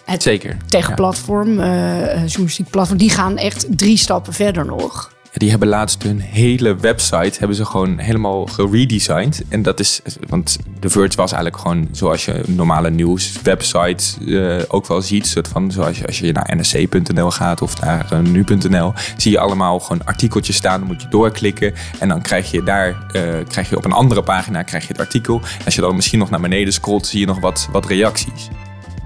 het 0.06 0.24
Zeker. 0.24 0.58
Techplatform, 0.68 1.60
ja. 1.60 2.16
journalistiek 2.16 2.70
platform. 2.70 2.98
Die 2.98 3.10
gaan 3.10 3.38
echt 3.38 3.66
drie 3.70 3.98
stappen 3.98 4.34
verder 4.34 4.66
nog. 4.66 5.12
Die 5.34 5.50
hebben 5.50 5.68
laatst 5.68 6.04
hun 6.04 6.20
hele 6.20 6.76
website 6.76 7.40
hebben 7.40 7.58
ze 7.58 7.66
gewoon 7.66 7.98
helemaal 7.98 8.46
geredesigned. 8.46 9.44
En 9.50 9.62
dat 9.62 9.80
is, 9.80 10.02
want 10.28 10.58
The 10.80 10.90
Verge 10.90 11.16
was 11.16 11.32
eigenlijk 11.32 11.62
gewoon 11.62 11.88
zoals 11.92 12.26
je 12.26 12.48
een 12.48 12.56
normale 12.56 12.90
nieuwswebsite 12.90 14.04
eh 14.28 14.64
ook 14.68 14.88
wel 14.88 15.02
ziet. 15.02 15.28
Soort 15.28 15.48
van, 15.48 15.72
zoals 15.72 16.06
als 16.06 16.20
je 16.20 16.32
naar 16.32 16.56
nrc.nl 16.56 17.32
gaat 17.32 17.62
of 17.62 17.82
naar 17.82 18.12
eh, 18.12 18.20
nu.nl, 18.20 18.94
zie 19.18 19.32
je 19.32 19.40
allemaal 19.40 19.80
gewoon 19.80 20.06
artikeltjes 20.06 20.56
staan. 20.56 20.80
Dan 20.80 20.88
moet 20.88 21.02
je 21.02 21.08
doorklikken 21.08 21.74
en 22.00 22.08
dan 22.08 22.22
krijg 22.22 22.52
je 22.52 22.64
daar, 22.64 23.08
eh, 23.12 23.24
krijg 23.48 23.70
je 23.70 23.78
op 23.78 23.86
een 23.86 23.92
andere 23.92 24.24
pagina 24.24 24.64
krijg 24.64 24.84
je 24.84 24.92
het 24.92 25.02
artikel. 25.02 25.42
Als 25.66 25.76
je 25.76 25.82
dan 25.82 25.96
misschien 25.96 26.20
nog 26.20 26.30
naar 26.30 26.42
beneden 26.42 26.74
scrolt, 26.74 27.08
zie 27.08 27.20
je 27.20 27.26
nog 27.26 27.40
wat, 27.40 27.68
wat 27.72 27.86
reacties. 27.86 28.48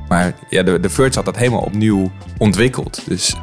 Maar 0.07 0.33
ja, 0.49 0.63
de, 0.63 0.79
de 0.79 0.89
Verge 0.89 1.15
had 1.15 1.25
dat 1.25 1.37
helemaal 1.37 1.61
opnieuw 1.61 2.11
ontwikkeld. 2.37 3.01
Dus 3.07 3.35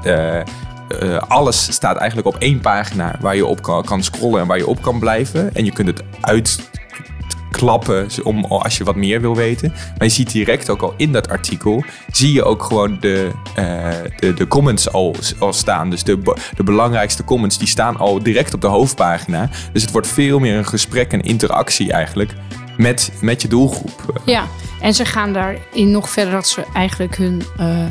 eh, 1.00 1.18
alles 1.28 1.72
staat 1.72 1.96
eigenlijk 1.96 2.28
op 2.36 2.42
één 2.42 2.60
pagina 2.60 3.16
waar 3.20 3.36
je 3.36 3.46
op 3.46 3.62
kan, 3.62 4.02
scrollen 4.02 4.40
en 4.40 4.46
waar 4.46 4.56
je 4.56 4.66
op 4.66 4.82
kan 4.82 4.98
blijven. 4.98 5.54
En 5.54 5.64
je 5.64 5.72
kunt 5.72 5.88
het 5.88 6.02
uitklappen 6.20 8.08
om, 8.22 8.44
als 8.44 8.78
je 8.78 8.84
wat 8.84 8.96
meer 8.96 9.20
wil 9.20 9.36
weten. 9.36 9.70
Maar 9.70 10.06
je 10.06 10.08
ziet 10.08 10.32
direct 10.32 10.70
ook 10.70 10.82
al 10.82 10.94
in 10.96 11.12
dat 11.12 11.28
artikel, 11.28 11.84
zie 12.10 12.32
je 12.32 12.44
ook 12.44 12.62
gewoon 12.62 12.96
de, 13.00 13.30
eh, 13.54 13.90
de, 14.16 14.34
de 14.34 14.46
comments 14.46 14.92
al, 14.92 15.16
staan. 15.50 15.90
Dus 15.90 16.04
de, 16.04 16.18
de 16.56 16.62
belangrijkste 16.62 17.24
comments, 17.24 17.58
die 17.58 17.68
staan 17.68 17.96
al 17.96 18.22
direct 18.22 18.54
op 18.54 18.60
de 18.60 18.66
hoofdpagina. 18.66 19.50
Dus 19.72 19.82
het 19.82 19.90
wordt 19.90 20.08
veel 20.08 20.38
meer 20.38 20.56
een 20.56 20.66
gesprek 20.66 21.12
en 21.12 21.20
interactie 21.20 21.92
eigenlijk 21.92 22.34
met, 22.76 23.12
met 23.20 23.42
je 23.42 23.48
doelgroep. 23.48 24.22
Ja, 24.24 24.46
en 24.80 24.94
ze 24.94 25.04
gaan 25.04 25.32
daarin 25.32 25.90
nog 25.90 26.10
verder 26.10 26.32
dat 26.32 26.48
ze 26.48 26.64
eigenlijk 26.74 27.16
hun 27.16 27.42
eh, 27.56 27.86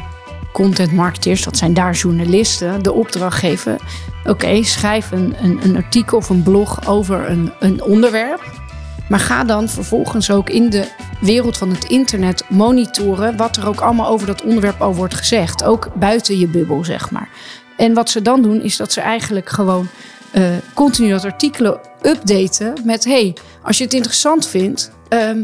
content 0.51 0.91
marketeers, 0.91 1.43
dat 1.43 1.57
zijn 1.57 1.73
daar 1.73 1.93
journalisten, 1.93 2.83
de 2.83 2.93
opdracht 2.93 3.39
geven. 3.39 3.77
Oké, 4.25 4.63
schrijf 4.63 5.11
een, 5.11 5.35
een, 5.41 5.59
een 5.63 5.75
artikel 5.75 6.17
of 6.17 6.29
een 6.29 6.43
blog 6.43 6.87
over 6.87 7.29
een, 7.29 7.51
een 7.59 7.83
onderwerp. 7.83 8.59
Maar 9.09 9.19
ga 9.19 9.43
dan 9.43 9.69
vervolgens 9.69 10.31
ook 10.31 10.49
in 10.49 10.69
de 10.69 10.87
wereld 11.21 11.57
van 11.57 11.69
het 11.69 11.83
internet 11.83 12.43
monitoren 12.49 13.37
wat 13.37 13.57
er 13.57 13.67
ook 13.67 13.81
allemaal 13.81 14.07
over 14.07 14.27
dat 14.27 14.43
onderwerp 14.43 14.81
al 14.81 14.95
wordt 14.95 15.15
gezegd. 15.15 15.63
Ook 15.63 15.89
buiten 15.95 16.39
je 16.39 16.47
bubbel, 16.47 16.85
zeg 16.85 17.11
maar. 17.11 17.29
En 17.77 17.93
wat 17.93 18.09
ze 18.09 18.21
dan 18.21 18.41
doen, 18.41 18.61
is 18.61 18.77
dat 18.77 18.91
ze 18.91 19.01
eigenlijk 19.01 19.49
gewoon 19.49 19.87
eh, 20.31 20.43
continu 20.73 21.09
dat 21.09 21.25
artikelen 21.25 21.79
updaten 22.01 22.73
met: 22.83 23.03
hey, 23.03 23.35
als 23.63 23.77
je 23.77 23.83
het 23.83 23.93
interessant 23.93 24.47
vindt. 24.47 24.91
ehm, 25.09 25.43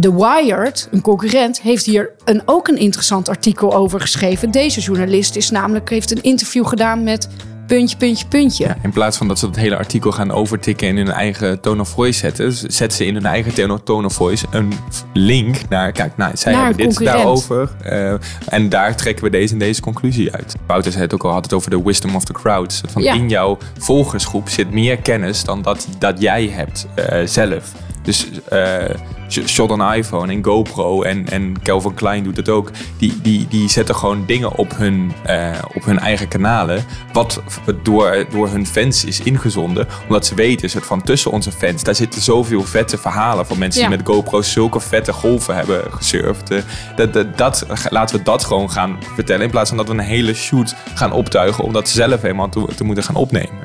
The 0.00 0.14
Wired, 0.14 0.88
een 0.90 1.00
concurrent, 1.00 1.60
heeft 1.60 1.84
hier 1.84 2.10
een, 2.24 2.42
ook 2.44 2.68
een 2.68 2.78
interessant 2.78 3.28
artikel 3.28 3.74
over 3.74 4.00
geschreven. 4.00 4.50
Deze 4.50 4.80
journalist 4.80 5.36
is 5.36 5.50
namelijk, 5.50 5.90
heeft 5.90 6.10
een 6.10 6.22
interview 6.22 6.66
gedaan 6.66 7.02
met 7.02 7.28
puntje, 7.66 7.96
puntje, 7.96 8.26
puntje. 8.26 8.76
In 8.82 8.92
plaats 8.92 9.16
van 9.16 9.28
dat 9.28 9.38
ze 9.38 9.46
het 9.46 9.56
hele 9.56 9.76
artikel 9.76 10.12
gaan 10.12 10.30
overtikken 10.30 10.88
en 10.88 10.96
in 10.96 11.06
hun 11.06 11.14
eigen 11.14 11.60
tone 11.60 11.80
of 11.80 11.88
voice 11.88 12.18
zetten, 12.18 12.52
zetten 12.52 12.92
ze 12.92 13.06
in 13.06 13.14
hun 13.14 13.26
eigen 13.26 13.82
tone- 13.84 14.06
of 14.06 14.12
voice 14.12 14.46
een 14.50 14.72
link 15.12 15.56
naar, 15.68 15.92
kijk, 15.92 16.16
nou, 16.16 16.36
zij 16.36 16.52
Naar 16.52 16.66
hebben 16.66 16.88
dit 16.88 16.98
daarover. 17.04 17.70
eh, 17.82 18.14
en 18.48 18.68
daar 18.68 18.96
trekken 18.96 19.24
we 19.24 19.30
deze 19.30 19.52
en 19.52 19.58
deze 19.58 19.80
conclusie 19.80 20.32
uit. 20.32 20.54
Wouter 20.66 20.90
zei 20.92 21.04
het 21.04 21.14
ook 21.14 21.24
al, 21.24 21.32
had 21.32 21.44
het 21.44 21.52
over 21.52 21.70
de 21.70 21.82
wisdom 21.82 22.14
of 22.14 22.24
the 22.24 22.32
crowd. 22.32 22.82
Van 22.88 23.02
Ja. 23.02 23.14
In 23.14 23.28
jouw 23.28 23.58
volgersgroep 23.78 24.48
zit 24.48 24.70
meer 24.70 24.96
kennis 24.96 25.44
dan 25.44 25.62
dat, 25.62 25.86
dat 25.98 26.20
jij 26.20 26.46
hebt 26.46 26.86
eh, 26.94 27.26
zelf. 27.26 27.72
Dus 28.02 28.28
eh, 28.48 28.84
Sh- 29.28 29.46
Shot 29.46 29.70
on 29.70 29.92
iPhone 29.94 30.32
en 30.32 30.44
GoPro 30.44 31.02
en, 31.02 31.28
en 31.28 31.62
Calvin 31.62 31.94
Klein 31.94 32.22
doet 32.24 32.36
het 32.36 32.48
ook. 32.48 32.70
Die, 32.98 33.20
die, 33.22 33.46
die 33.48 33.68
zetten 33.68 33.94
gewoon 33.94 34.26
dingen 34.26 34.56
op 34.56 34.76
hun, 34.76 35.12
eh, 35.24 35.50
op 35.74 35.84
hun 35.84 35.98
eigen 35.98 36.28
kanalen. 36.28 36.84
Wat 37.12 37.42
door, 37.82 38.26
door 38.30 38.48
hun 38.48 38.66
fans 38.66 39.04
is 39.04 39.20
ingezonden. 39.20 39.86
Omdat 40.06 40.26
ze 40.26 40.34
weten, 40.34 40.70
soort 40.70 40.86
van 40.86 41.02
tussen 41.02 41.30
onze 41.30 41.52
fans, 41.52 41.82
daar 41.82 41.94
zitten 41.94 42.20
zoveel 42.20 42.62
vette 42.62 42.98
verhalen 42.98 43.46
van 43.46 43.58
mensen 43.58 43.82
Ja. 43.82 43.88
die 43.88 43.96
met 43.96 44.06
GoPro's 44.06 44.52
zulke 44.52 44.80
vette 44.80 45.12
golven 45.12 45.54
hebben 45.56 45.82
gesurfd. 45.92 46.50
Eh, 46.50 46.62
dat, 46.96 47.12
dat, 47.12 47.38
dat, 47.38 47.66
laten 47.90 48.16
we 48.16 48.22
dat 48.24 48.44
gewoon 48.44 48.70
gaan 48.70 48.98
vertellen. 49.14 49.44
In 49.44 49.50
plaats 49.50 49.68
van 49.68 49.78
dat 49.78 49.86
we 49.88 49.92
een 49.92 49.98
hele 50.00 50.34
shoot 50.34 50.74
gaan 50.94 51.12
optuigen. 51.12 51.64
Om 51.64 51.72
dat 51.72 51.88
zelf 51.88 52.22
helemaal 52.22 52.48
te, 52.48 52.64
te 52.76 52.84
moeten 52.84 53.04
gaan 53.04 53.14
opnemen. 53.16 53.58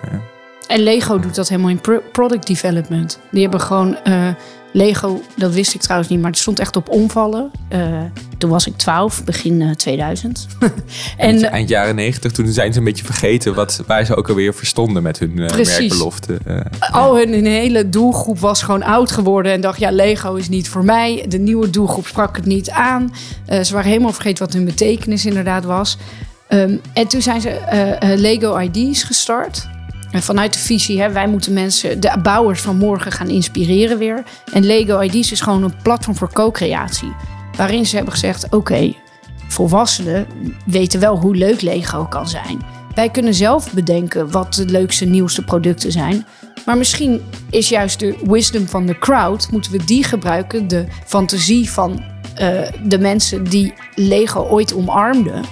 En 0.67 0.79
Lego 0.79 1.19
doet 1.19 1.35
dat 1.35 1.49
helemaal 1.49 1.69
in 1.69 1.81
pro- 1.81 2.01
product 2.11 2.47
development. 2.47 3.19
Die 3.31 3.41
hebben 3.41 3.61
gewoon 3.61 3.95
eh, 4.03 4.27
Lego, 4.73 5.21
dat 5.35 5.53
wist 5.53 5.73
ik 5.73 5.81
trouwens 5.81 6.09
niet, 6.09 6.21
maar 6.21 6.29
het 6.31 6.39
stond 6.39 6.59
echt 6.59 6.75
op 6.75 6.89
omvallen. 6.89 7.51
Eh, 7.69 7.79
toen 8.37 8.49
was 8.49 8.67
ik 8.67 8.77
12, 8.77 9.23
begin 9.23 9.61
eh, 9.61 9.71
2000. 9.71 10.47
En 10.59 10.69
en 11.17 11.43
eh, 11.43 11.51
eind 11.51 11.69
jaren 11.69 11.95
90, 11.95 12.31
toen 12.31 12.47
zijn 12.47 12.73
ze 12.73 12.79
een 12.79 12.85
beetje 12.85 13.05
vergeten 13.05 13.53
wat, 13.53 13.83
waar 13.87 14.05
ze 14.05 14.15
ook 14.15 14.29
alweer 14.29 14.53
verstonden 14.53 15.03
met 15.03 15.19
hun 15.19 15.39
eh, 15.39 15.45
Precies. 15.47 15.77
merkbelofte. 15.77 16.37
eh. 16.45 16.59
al 16.91 17.17
hun, 17.17 17.33
hun 17.33 17.45
hele 17.45 17.89
doelgroep 17.89 18.39
was 18.39 18.61
gewoon 18.61 18.83
oud 18.83 19.11
geworden 19.11 19.51
en 19.51 19.61
dacht, 19.61 19.79
ja, 19.79 19.91
Lego 19.91 20.33
is 20.35 20.49
niet 20.49 20.69
voor 20.69 20.83
mij. 20.83 21.25
De 21.27 21.37
nieuwe 21.39 21.69
doelgroep 21.69 22.07
sprak 22.07 22.35
het 22.35 22.45
niet 22.45 22.69
aan. 22.69 23.13
Eh, 23.45 23.61
ze 23.63 23.73
waren 23.73 23.89
helemaal 23.89 24.13
vergeten 24.13 24.45
wat 24.45 24.53
hun 24.53 24.65
betekenis 24.65 25.25
inderdaad 25.25 25.63
was. 25.65 25.97
Ehm, 26.47 26.77
en 26.93 27.07
toen 27.07 27.21
zijn 27.21 27.41
ze 27.41 27.49
eh, 27.49 28.11
eh, 28.11 28.19
Lego 28.19 28.57
ID's 28.57 29.03
gestart. 29.03 29.67
En 30.11 30.23
vanuit 30.23 30.53
de 30.53 30.59
visie, 30.59 31.01
hè, 31.01 31.11
wij 31.11 31.27
moeten 31.27 31.53
mensen, 31.53 31.99
de 31.99 32.15
bouwers 32.23 32.61
van 32.61 32.77
morgen 32.77 33.11
gaan 33.11 33.29
inspireren 33.29 33.97
weer. 33.97 34.23
En 34.53 34.65
Lego 34.65 34.99
ID's 34.99 35.31
is 35.31 35.41
gewoon 35.41 35.63
een 35.63 35.81
platform 35.83 36.15
voor 36.15 36.33
co-creatie. 36.33 37.15
Waarin 37.57 37.85
ze 37.85 37.95
hebben 37.95 38.13
gezegd, 38.13 38.49
oké, 38.49 38.93
volwassenen 39.47 40.27
weten 40.65 40.99
wel 40.99 41.17
hoe 41.17 41.35
leuk 41.35 41.61
Lego 41.61 42.05
kan 42.05 42.27
zijn. 42.27 42.61
Wij 42.95 43.09
kunnen 43.09 43.33
zelf 43.33 43.73
bedenken 43.73 44.31
wat 44.31 44.53
de 44.53 44.65
leukste, 44.65 45.05
nieuwste 45.05 45.43
producten 45.43 45.91
zijn. 45.91 46.25
Maar 46.65 46.77
misschien 46.77 47.21
is 47.49 47.69
juist 47.69 47.99
de 47.99 48.17
wisdom 48.23 48.67
van 48.67 48.85
de 48.85 48.97
crowd, 48.99 49.51
moeten 49.51 49.71
we 49.71 49.85
die 49.85 50.03
gebruiken, 50.03 50.67
de 50.67 50.85
fantasie 51.05 51.71
van 51.71 52.03
eh, 52.35 52.61
de 52.83 52.99
mensen 52.99 53.43
die 53.43 53.73
Lego 53.95 54.41
ooit 54.41 54.73
omarmden, 54.73 55.43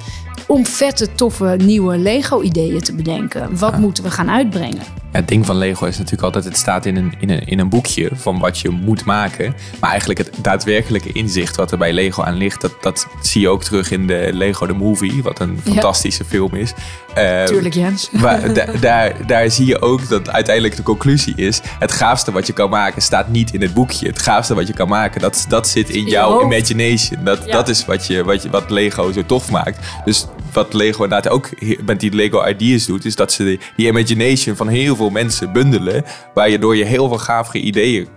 om 0.48 0.66
vette, 0.66 1.16
toffe, 1.16 1.56
nieuwe 1.58 1.98
Lego-ideeën 1.98 2.82
te 2.82 2.96
bedenken. 2.96 3.58
Wat 3.58 3.78
moeten 3.78 4.04
we 4.04 4.12
gaan 4.12 4.30
uitbrengen? 4.30 5.05
Het 5.16 5.28
ding 5.28 5.46
van 5.46 5.56
Lego 5.58 5.86
is 5.86 5.96
natuurlijk 5.98 6.24
altijd, 6.24 6.44
het 6.44 6.58
staat 6.58 6.86
in 6.86 6.96
een, 6.96 7.14
in, 7.20 7.30
een, 7.30 7.46
in 7.48 7.60
een 7.60 7.70
boekje 7.70 8.10
van 8.14 8.40
wat 8.40 8.60
je 8.60 8.70
moet 8.70 9.06
maken. 9.06 9.56
Maar 9.80 9.90
eigenlijk 9.90 10.20
het 10.20 10.30
daadwerkelijke 10.42 11.12
inzicht 11.12 11.56
wat 11.56 11.72
er 11.72 11.78
bij 11.78 11.94
Lego 11.94 12.24
aan 12.24 12.34
ligt, 12.36 12.62
dat, 12.62 12.76
dat 12.82 13.08
zie 13.22 13.42
je 13.42 13.50
ook 13.50 13.64
terug 13.64 13.92
in 13.92 14.08
de 14.08 14.30
Lego 14.34 14.66
The 14.66 14.74
Movie, 14.74 15.24
wat 15.24 15.40
een 15.40 15.60
Ja. 15.64 15.72
fantastische 15.72 16.26
film 16.26 16.54
is. 16.56 16.74
Eh, 17.14 17.44
Tuurlijk, 17.44 17.74
Jens. 17.74 18.10
Maar 18.22 18.54
da- 18.54 18.66
daar, 18.80 19.28
daar 19.28 19.52
zie 19.52 19.66
je 19.66 19.82
ook 19.82 20.10
dat 20.10 20.30
uiteindelijk 20.30 20.76
de 20.76 20.84
conclusie 20.84 21.34
is: 21.36 21.62
het 21.80 21.92
gaafste 21.92 22.32
wat 22.32 22.48
je 22.48 22.54
kan 22.54 22.70
maken 22.70 23.02
staat 23.02 23.28
niet 23.30 23.54
in 23.54 23.62
het 23.62 23.74
boekje. 23.74 24.08
Het 24.08 24.22
gaafste 24.22 24.54
wat 24.56 24.68
je 24.68 24.74
kan 24.74 24.88
maken, 24.88 25.22
dat, 25.22 25.46
dat 25.48 25.68
zit 25.68 25.90
in 25.90 26.04
jouw 26.06 26.42
imagination. 26.44 27.24
Dat, 27.24 27.42
Ja. 27.46 27.52
dat 27.52 27.70
is 27.70 27.86
wat, 27.86 28.08
je, 28.08 28.24
wat, 28.24 28.44
je, 28.44 28.50
wat 28.50 28.70
Lego 28.70 29.12
zo 29.12 29.26
tof 29.26 29.52
maakt. 29.52 29.80
Dus 30.06 30.26
wat 30.56 30.74
Lego 30.74 31.04
inderdaad 31.04 31.32
ook 31.34 31.50
met 31.86 32.00
die 32.00 32.14
Lego 32.14 32.48
Ideas 32.48 32.86
doet, 32.86 33.06
is 33.06 33.16
dat 33.16 33.32
ze 33.32 33.44
die, 33.44 33.60
die 33.76 33.88
imagination 33.88 34.56
van 34.56 34.68
heel 34.68 34.96
veel 34.96 35.10
mensen 35.10 35.54
bundelen, 35.54 36.04
waar 36.34 36.50
je 36.50 36.60
door 36.60 36.76
je 36.76 36.86
heel 36.86 37.08
veel 37.08 37.18
gavere 37.18 37.60
ideeën 37.60 38.08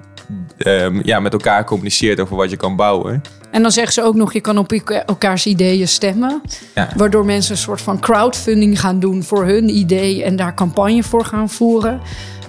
ehm, 0.59 1.01
ja, 1.03 1.21
met 1.21 1.33
elkaar 1.33 1.65
communiceert 1.65 2.21
over 2.21 2.37
wat 2.37 2.51
je 2.51 2.57
kan 2.57 2.77
bouwen. 2.77 3.23
En 3.51 3.63
dan 3.63 3.71
zeggen 3.71 3.93
ze 3.93 4.03
ook 4.03 4.15
nog, 4.15 4.33
je 4.33 4.41
kan 4.41 4.59
op 4.59 4.73
elka- 4.73 5.05
elkaars 5.05 5.47
ideeën 5.47 5.89
stemmen. 5.89 6.43
Ja. 6.75 6.89
Waardoor 6.97 7.25
mensen 7.25 7.53
een 7.53 7.59
soort 7.59 7.81
van 7.81 8.01
crowdfunding 8.01 8.81
gaan 8.81 9.01
doen 9.01 9.23
voor 9.23 9.45
hun 9.45 9.69
idee 9.77 10.25
en 10.25 10.37
daar 10.37 10.55
campagne 10.55 11.03
voor 11.03 11.25
gaan 11.25 11.51
voeren. 11.51 12.01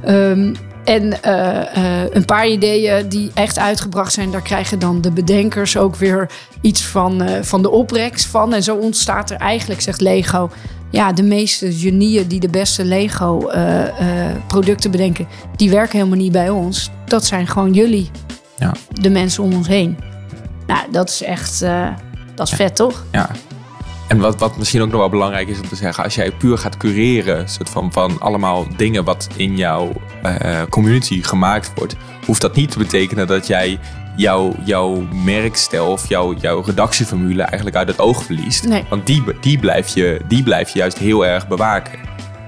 Ehm, 0.03 0.53
en 0.83 1.23
eh, 1.23 2.01
eh, 2.03 2.09
een 2.11 2.25
paar 2.25 2.47
ideeën 2.47 3.09
die 3.09 3.31
echt 3.33 3.59
uitgebracht 3.59 4.13
zijn, 4.13 4.31
daar 4.31 4.41
krijgen 4.41 4.79
dan 4.79 5.01
de 5.01 5.11
bedenkers 5.11 5.77
ook 5.77 5.95
weer 5.95 6.29
iets 6.61 6.85
van, 6.85 7.21
eh, 7.21 7.41
van 7.43 7.61
de 7.61 7.69
opbrengst 7.69 8.25
van. 8.25 8.53
En 8.53 8.63
zo 8.63 8.75
ontstaat 8.75 9.29
er 9.29 9.37
eigenlijk, 9.37 9.81
zegt 9.81 10.01
Lego, 10.01 10.49
ja, 10.91 11.13
de 11.13 11.23
meeste 11.23 11.73
genieën 11.73 12.27
die 12.27 12.39
de 12.39 12.49
beste 12.49 12.85
Lego-producten 12.85 14.91
bedenken, 14.91 15.27
die 15.55 15.69
werken 15.69 15.97
helemaal 15.97 16.17
niet 16.19 16.31
bij 16.31 16.49
ons. 16.49 16.89
Dat 17.05 17.25
zijn 17.25 17.47
gewoon 17.47 17.73
jullie, 17.73 18.09
Ja. 18.57 18.73
de 18.93 19.09
mensen 19.09 19.43
om 19.43 19.53
ons 19.53 19.67
heen. 19.67 19.97
Nou, 20.67 20.91
dat 20.91 21.09
is 21.09 21.23
echt, 21.23 21.61
eh, 21.61 21.87
dat 22.35 22.47
is 22.47 22.53
vet, 22.53 22.75
toch? 22.75 23.03
Ja. 23.11 23.29
En 24.09 24.19
wat, 24.19 24.39
wat 24.39 24.57
misschien 24.57 24.81
ook 24.81 24.89
nog 24.89 24.99
wel 24.99 25.09
belangrijk 25.09 25.47
is 25.47 25.59
om 25.59 25.67
te 25.67 25.75
zeggen, 25.75 26.03
als 26.03 26.15
jij 26.15 26.31
puur 26.31 26.57
gaat 26.57 26.77
cureren, 26.77 27.49
soort 27.49 27.69
van, 27.69 27.91
van 27.91 28.19
allemaal 28.19 28.67
dingen 28.75 29.03
wat 29.03 29.27
in 29.35 29.55
jouw 29.55 29.91
eh, 30.23 30.61
community 30.69 31.23
gemaakt 31.23 31.71
wordt, 31.75 31.95
hoeft 32.25 32.41
dat 32.41 32.55
niet 32.55 32.71
te 32.71 32.77
betekenen 32.77 33.27
dat 33.27 33.47
jij 33.47 33.79
jouw, 34.15 34.55
jouw 34.63 35.07
merkstijl 35.23 35.91
of 35.91 36.07
jouw, 36.07 36.33
jouw 36.33 36.61
redactieformule 36.61 37.41
eigenlijk 37.43 37.75
uit 37.75 37.87
het 37.87 37.99
oog 37.99 38.23
verliest. 38.23 38.67
Nee. 38.67 38.83
Want 38.89 39.05
die, 39.05 39.23
die, 39.41 39.59
blijf 39.59 39.87
je, 39.87 40.21
die 40.27 40.43
blijf 40.43 40.69
je 40.69 40.79
juist 40.79 40.97
heel 40.97 41.25
erg 41.25 41.47
bewaken. 41.47 41.99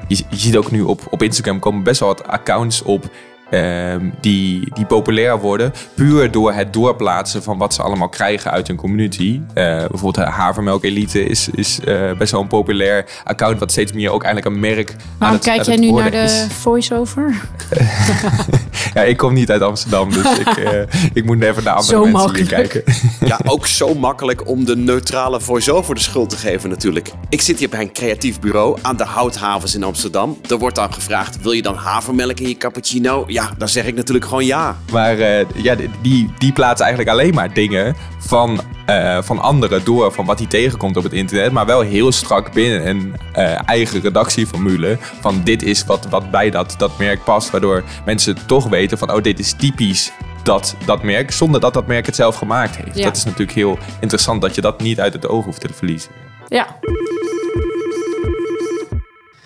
Je, 0.07 0.15
je 0.29 0.37
ziet 0.37 0.57
ook 0.57 0.71
nu 0.71 0.81
op, 0.81 1.01
op 1.09 1.23
Instagram 1.23 1.59
komen 1.59 1.83
best 1.83 1.99
wel 1.99 2.09
wat 2.09 2.27
accounts 2.27 2.81
op 2.81 3.09
ehm, 3.51 4.09
die, 4.19 4.73
die 4.73 4.85
populair 4.85 5.39
worden. 5.39 5.73
Puur 5.93 6.31
door 6.31 6.53
het 6.53 6.73
doorplaatsen 6.73 7.43
van 7.43 7.57
wat 7.57 7.73
ze 7.73 7.81
allemaal 7.81 8.09
krijgen 8.09 8.51
uit 8.51 8.67
hun 8.67 8.75
community. 8.77 9.41
Eh, 9.53 9.63
bijvoorbeeld 9.63 10.15
de 10.15 10.21
Havermelk 10.21 10.83
Elite 10.83 11.25
is, 11.25 11.49
is 11.49 11.79
eh, 11.79 12.11
best 12.17 12.31
wel 12.31 12.41
een 12.41 12.47
populair 12.47 13.05
account. 13.23 13.59
Wat 13.59 13.71
steeds 13.71 13.91
meer 13.91 14.11
ook 14.11 14.23
eigenlijk 14.23 14.55
een 14.55 14.61
merk 14.61 14.89
aan 14.89 14.97
Waarom 15.17 15.37
het, 15.37 15.45
kijk 15.45 15.65
jij 15.65 15.75
nu 15.75 15.91
naar 15.91 16.11
de 16.11 16.47
voice-over? 16.49 17.35
Ja, 18.93 19.01
ik 19.01 19.17
kom 19.17 19.33
niet 19.33 19.51
uit 19.51 19.61
Amsterdam, 19.61 20.11
dus 20.11 20.37
ik, 20.39 20.47
eh, 20.57 20.81
ik 21.13 21.25
moet 21.25 21.41
even 21.41 21.63
naar 21.63 21.73
andere 21.73 21.95
Zo 21.95 22.01
mensen 22.01 22.19
makkelijk. 22.19 22.49
hier 22.49 22.67
kijken. 22.67 22.83
Ja, 23.27 23.39
ook 23.45 23.67
zo 23.67 23.93
makkelijk 23.93 24.47
om 24.47 24.65
de 24.65 24.75
neutrale 24.75 25.41
voice-over 25.41 25.95
de 25.95 26.01
schuld 26.01 26.29
te 26.29 26.35
geven 26.37 26.69
natuurlijk. 26.69 27.11
Ik 27.29 27.41
zit 27.41 27.59
hier 27.59 27.69
bij 27.69 27.81
een 27.81 27.93
creatief 27.93 28.39
bureau 28.39 28.77
aan 28.81 28.97
de 28.97 29.03
Houthavens 29.03 29.75
in 29.75 29.83
Amsterdam. 29.83 30.37
Er 30.49 30.57
wordt 30.57 30.75
dan 30.75 30.93
gevraagd, 30.93 31.41
wil 31.41 31.51
je 31.51 31.61
dan 31.61 31.75
havermelk 31.75 32.39
in 32.39 32.47
je 32.47 32.57
cappuccino? 32.57 33.23
Ja, 33.27 33.40
dan 33.57 33.67
zeg 33.67 33.85
ik 33.85 33.95
natuurlijk 33.95 34.25
gewoon 34.25 34.45
ja. 34.45 34.77
Maar 34.91 35.19
eh, 35.19 35.45
ja, 35.55 35.75
die, 36.01 36.33
die 36.37 36.51
plaatsen 36.51 36.85
eigenlijk 36.85 37.17
alleen 37.17 37.33
maar 37.33 37.53
dingen 37.53 37.95
van, 38.17 38.61
eh, 38.85 39.21
van 39.21 39.39
anderen 39.39 39.83
door, 39.83 40.11
van 40.11 40.25
wat 40.25 40.39
hij 40.39 40.47
tegenkomt 40.47 40.97
op 40.97 41.03
het 41.03 41.13
internet. 41.13 41.51
Maar 41.51 41.65
wel 41.65 41.81
heel 41.81 42.11
strak 42.11 42.53
binnen 42.53 42.87
een 42.87 43.15
eh, 43.33 43.69
eigen 43.69 44.01
redactieformule. 44.01 44.97
Van 45.19 45.41
dit 45.43 45.63
is 45.63 45.85
wat, 45.85 46.07
wat 46.09 46.31
bij 46.31 46.49
dat, 46.49 46.75
dat 46.77 46.97
merk 46.97 47.23
past. 47.23 47.49
Waardoor 47.49 47.83
mensen 48.05 48.37
toch 48.45 48.69
weten 48.69 48.97
van, 48.97 49.13
oh, 49.13 49.21
dit 49.21 49.39
is 49.39 49.53
typisch 49.53 50.11
dat, 50.43 50.75
dat 50.85 51.03
merk. 51.03 51.31
Zonder 51.31 51.61
dat 51.61 51.73
dat 51.73 51.87
merk 51.87 52.05
het 52.05 52.15
zelf 52.15 52.35
gemaakt 52.35 52.75
heeft. 52.75 52.97
Ja. 52.97 53.03
Dat 53.03 53.17
is 53.17 53.23
natuurlijk 53.23 53.51
heel 53.51 53.77
interessant 53.99 54.41
dat 54.41 54.55
je 54.55 54.61
dat 54.61 54.81
niet 54.81 54.99
uit 54.99 55.13
het 55.13 55.27
oog 55.27 55.45
hoeft 55.45 55.61
te 55.61 55.73
verliezen. 55.73 56.11
Ja, 56.47 56.67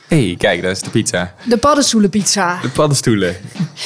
Hé, 0.07 0.25
hey, 0.25 0.35
kijk, 0.37 0.61
daar 0.61 0.71
is 0.71 0.81
de 0.81 0.89
pizza. 0.89 1.33
de 1.43 1.57
paddenstoelenpizza. 1.57 2.59
De 2.61 2.69
paddenstoelen. 2.69 3.35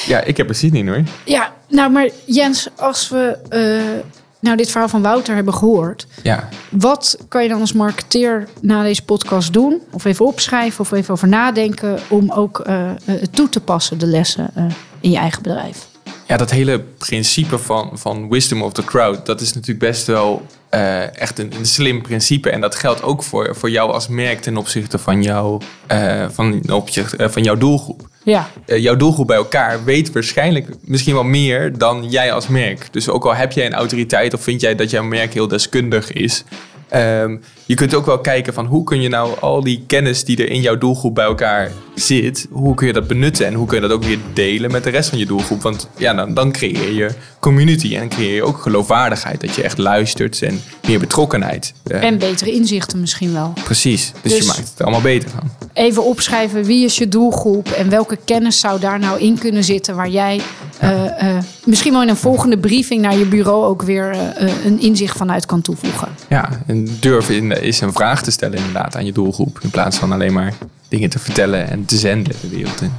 Ja, 0.06 0.20
ik 0.20 0.36
heb 0.36 0.48
er 0.48 0.54
zin 0.54 0.74
in 0.74 0.88
hoor. 0.88 1.02
Ja, 1.24 1.52
nou 1.68 1.90
maar 1.90 2.08
Jens, 2.24 2.68
als 2.76 3.08
we 3.08 3.38
eh, 3.48 4.04
nou 4.40 4.56
dit 4.56 4.70
verhaal 4.70 4.88
van 4.88 5.02
Wouter 5.02 5.34
hebben 5.34 5.54
gehoord... 5.54 6.06
Ja. 6.22 6.48
Wat 6.70 7.18
kan 7.28 7.42
je 7.42 7.48
dan 7.48 7.60
als 7.60 7.72
marketeer 7.72 8.48
na 8.60 8.82
deze 8.82 9.04
podcast 9.04 9.52
doen? 9.52 9.80
Of 9.90 10.04
even 10.04 10.26
opschrijven 10.26 10.80
of 10.80 10.92
even 10.92 11.12
over 11.12 11.28
nadenken... 11.28 11.98
om 12.08 12.32
ook 12.32 12.62
het 13.04 13.36
toe 13.36 13.48
te 13.48 13.60
passen, 13.60 13.98
de 13.98 14.06
lessen 14.06 14.50
eh, 14.54 14.64
in 15.00 15.10
je 15.10 15.16
eigen 15.16 15.42
bedrijf? 15.42 15.88
Ja, 16.26 16.36
dat 16.36 16.50
hele 16.50 16.80
principe 16.80 17.58
van, 17.58 17.90
van 17.92 18.28
wisdom 18.28 18.62
of 18.62 18.72
the 18.72 18.84
crowd, 18.84 19.26
dat 19.26 19.40
is 19.40 19.52
natuurlijk 19.52 19.78
best 19.78 20.06
wel 20.06 20.46
eh, 20.70 21.16
echt 21.16 21.38
een, 21.38 21.52
een 21.58 21.66
slim 21.66 22.02
principe. 22.02 22.50
En 22.50 22.60
dat 22.60 22.74
geldt 22.74 23.02
ook 23.02 23.22
voor, 23.22 23.56
voor 23.56 23.70
jou 23.70 23.92
als 23.92 24.08
merk 24.08 24.40
ten 24.40 24.56
opzichte 24.56 24.98
van, 24.98 25.22
jou, 25.22 25.60
eh, 25.86 26.26
van, 26.30 26.62
eh, 26.62 27.28
van 27.28 27.42
jouw 27.42 27.56
doelgroep. 27.56 28.08
Ja, 28.24 28.48
Eh, 28.66 28.78
jouw 28.78 28.96
doelgroep 28.96 29.26
bij 29.26 29.36
elkaar 29.36 29.84
weet 29.84 30.12
waarschijnlijk 30.12 30.66
misschien 30.84 31.14
wel 31.14 31.24
meer 31.24 31.78
dan 31.78 32.06
jij 32.10 32.32
als 32.32 32.48
merk. 32.48 32.88
Dus 32.90 33.08
ook 33.08 33.24
al 33.24 33.34
heb 33.34 33.52
jij 33.52 33.66
een 33.66 33.74
autoriteit 33.74 34.34
of 34.34 34.42
vind 34.42 34.60
jij 34.60 34.74
dat 34.74 34.90
jouw 34.90 35.02
merk 35.04 35.32
heel 35.34 35.48
deskundig 35.48 36.12
is. 36.12 36.44
ehm, 36.88 37.36
je 37.66 37.74
kunt 37.74 37.94
ook 37.94 38.06
wel 38.06 38.18
kijken 38.18 38.54
van 38.54 38.66
hoe 38.66 38.84
kun 38.84 39.00
je 39.00 39.08
nou 39.08 39.38
al 39.40 39.62
die 39.62 39.84
kennis 39.86 40.24
die 40.24 40.36
er 40.36 40.50
in 40.50 40.60
jouw 40.60 40.78
doelgroep 40.78 41.14
bij 41.14 41.24
elkaar 41.24 41.70
zit, 41.94 42.46
hoe 42.50 42.74
kun 42.74 42.86
je 42.86 42.92
dat 42.92 43.06
benutten 43.06 43.46
en 43.46 43.54
hoe 43.54 43.66
kun 43.66 43.76
je 43.76 43.82
dat 43.82 43.92
ook 43.92 44.04
weer 44.04 44.18
delen 44.32 44.70
met 44.70 44.84
de 44.84 44.90
rest 44.90 45.08
van 45.08 45.18
je 45.18 45.26
doelgroep. 45.26 45.62
Want 45.62 45.88
ja, 45.96 46.14
dan, 46.14 46.34
dan 46.34 46.52
creëer 46.52 46.92
je 46.92 47.10
community 47.40 47.96
en 47.96 48.08
creëer 48.08 48.34
je 48.34 48.42
ook 48.44 48.58
geloofwaardigheid. 48.62 49.40
Dat 49.40 49.54
je 49.54 49.62
echt 49.62 49.78
luistert 49.78 50.42
en 50.42 50.60
meer 50.86 50.98
betrokkenheid. 50.98 51.72
Eh, 51.84 52.02
en 52.02 52.18
betere 52.18 52.50
inzichten 52.52 53.00
misschien 53.00 53.32
wel. 53.32 53.52
Precies, 53.64 54.12
dus, 54.22 54.32
Dus- 54.32 54.40
je 54.40 54.46
maakt 54.46 54.58
het 54.70 54.82
allemaal 54.82 55.00
beter 55.00 55.30
van. 55.30 55.50
Even 55.72 56.04
opschrijven 56.04 56.64
wie 56.64 56.84
is 56.84 56.96
je 56.96 57.08
doelgroep 57.08 57.68
en 57.68 57.90
welke 57.90 58.18
kennis 58.24 58.60
zou 58.60 58.80
daar 58.80 58.98
nou 58.98 59.20
in 59.20 59.38
kunnen 59.38 59.64
zitten 59.64 59.96
waar 59.96 60.08
jij 60.08 60.40
eh, 60.78 61.36
eh, 61.36 61.44
misschien 61.64 61.92
wel 61.92 62.02
in 62.02 62.08
een 62.08 62.16
volgende 62.16 62.58
briefing 62.58 63.02
naar 63.02 63.18
je 63.18 63.26
bureau 63.26 63.64
ook 63.64 63.82
weer 63.82 64.10
eh, 64.10 64.64
een 64.64 64.80
inzicht 64.80 65.16
vanuit 65.16 65.46
kan 65.46 65.60
toevoegen. 65.62 66.08
Ja, 66.28 66.48
en 66.66 66.88
durf 67.00 67.30
in, 67.30 67.62
is 67.62 67.80
een 67.80 67.92
vraag 67.92 68.22
te 68.22 68.30
stellen 68.30 68.58
inderdaad 68.58 68.96
aan 68.96 69.04
je 69.04 69.12
doelgroep. 69.12 69.58
In 69.62 69.70
plaats 69.70 69.98
van 69.98 70.12
alleen 70.12 70.32
maar 70.32 70.54
dingen 70.88 71.10
te 71.10 71.18
vertellen 71.18 71.70
en 71.70 71.84
te 71.84 71.96
zenden 71.96 72.34
de 72.40 72.48
wereld 72.48 72.80
in. 72.80 72.92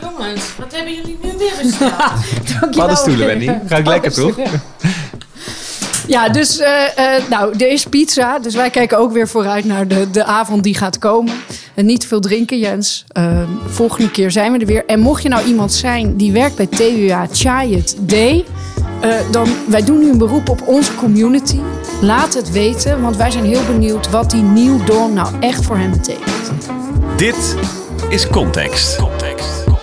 Jongens, 0.00 0.42
wat 0.58 0.74
hebben 0.74 0.94
jullie 0.94 1.18
nu 1.22 1.28
weer 1.38 1.52
besteld? 1.62 2.70
Paddenstoelen, 2.76 3.26
Wendy. 3.26 3.50
Ga 3.66 3.76
ik 3.76 3.86
lekker, 3.86 4.12
toch? 4.12 4.36
Ja, 6.06 6.28
dus 6.28 6.58
eh, 6.58 6.72
nou, 7.30 7.54
er 7.58 7.68
is 7.68 7.84
pizza. 7.84 8.38
Dus 8.38 8.54
wij 8.54 8.70
kijken 8.70 8.98
ook 8.98 9.12
weer 9.12 9.28
vooruit 9.28 9.64
naar 9.64 9.88
de, 9.88 10.10
de 10.10 10.24
avond 10.24 10.62
die 10.62 10.74
gaat 10.74 10.98
komen. 10.98 11.32
En 11.74 11.86
niet 11.86 12.06
veel 12.06 12.20
drinken, 12.20 12.58
Jens. 12.58 13.04
Eh, 13.08 13.38
volgende 13.66 14.10
keer 14.10 14.30
zijn 14.30 14.52
we 14.52 14.58
er 14.58 14.66
weer. 14.66 14.84
En 14.86 15.00
mocht 15.00 15.22
je 15.22 15.28
nou 15.28 15.46
iemand 15.46 15.72
zijn 15.72 16.16
die 16.16 16.32
werkt 16.32 16.56
bij 16.56 16.66
TUA 16.66 17.26
Chayet 17.32 17.96
D... 18.06 18.12
eh, 18.12 18.42
dan, 19.30 19.48
wij 19.68 19.84
doen 19.84 19.98
nu 19.98 20.10
een 20.10 20.18
beroep 20.18 20.48
op 20.48 20.62
onze 20.66 20.94
community. 20.94 21.58
Laat 22.00 22.34
het 22.34 22.50
weten, 22.50 23.02
want 23.02 23.16
wij 23.16 23.30
zijn 23.30 23.44
heel 23.44 23.64
benieuwd... 23.66 24.10
wat 24.10 24.30
die 24.30 24.42
New 24.42 24.86
Dawn 24.86 25.12
nou 25.12 25.28
echt 25.40 25.64
voor 25.64 25.76
hen 25.76 25.90
betekent. 25.90 26.50
Dit 27.16 27.56
is 28.08 28.28
Context. 28.28 28.96
Context. 28.96 29.73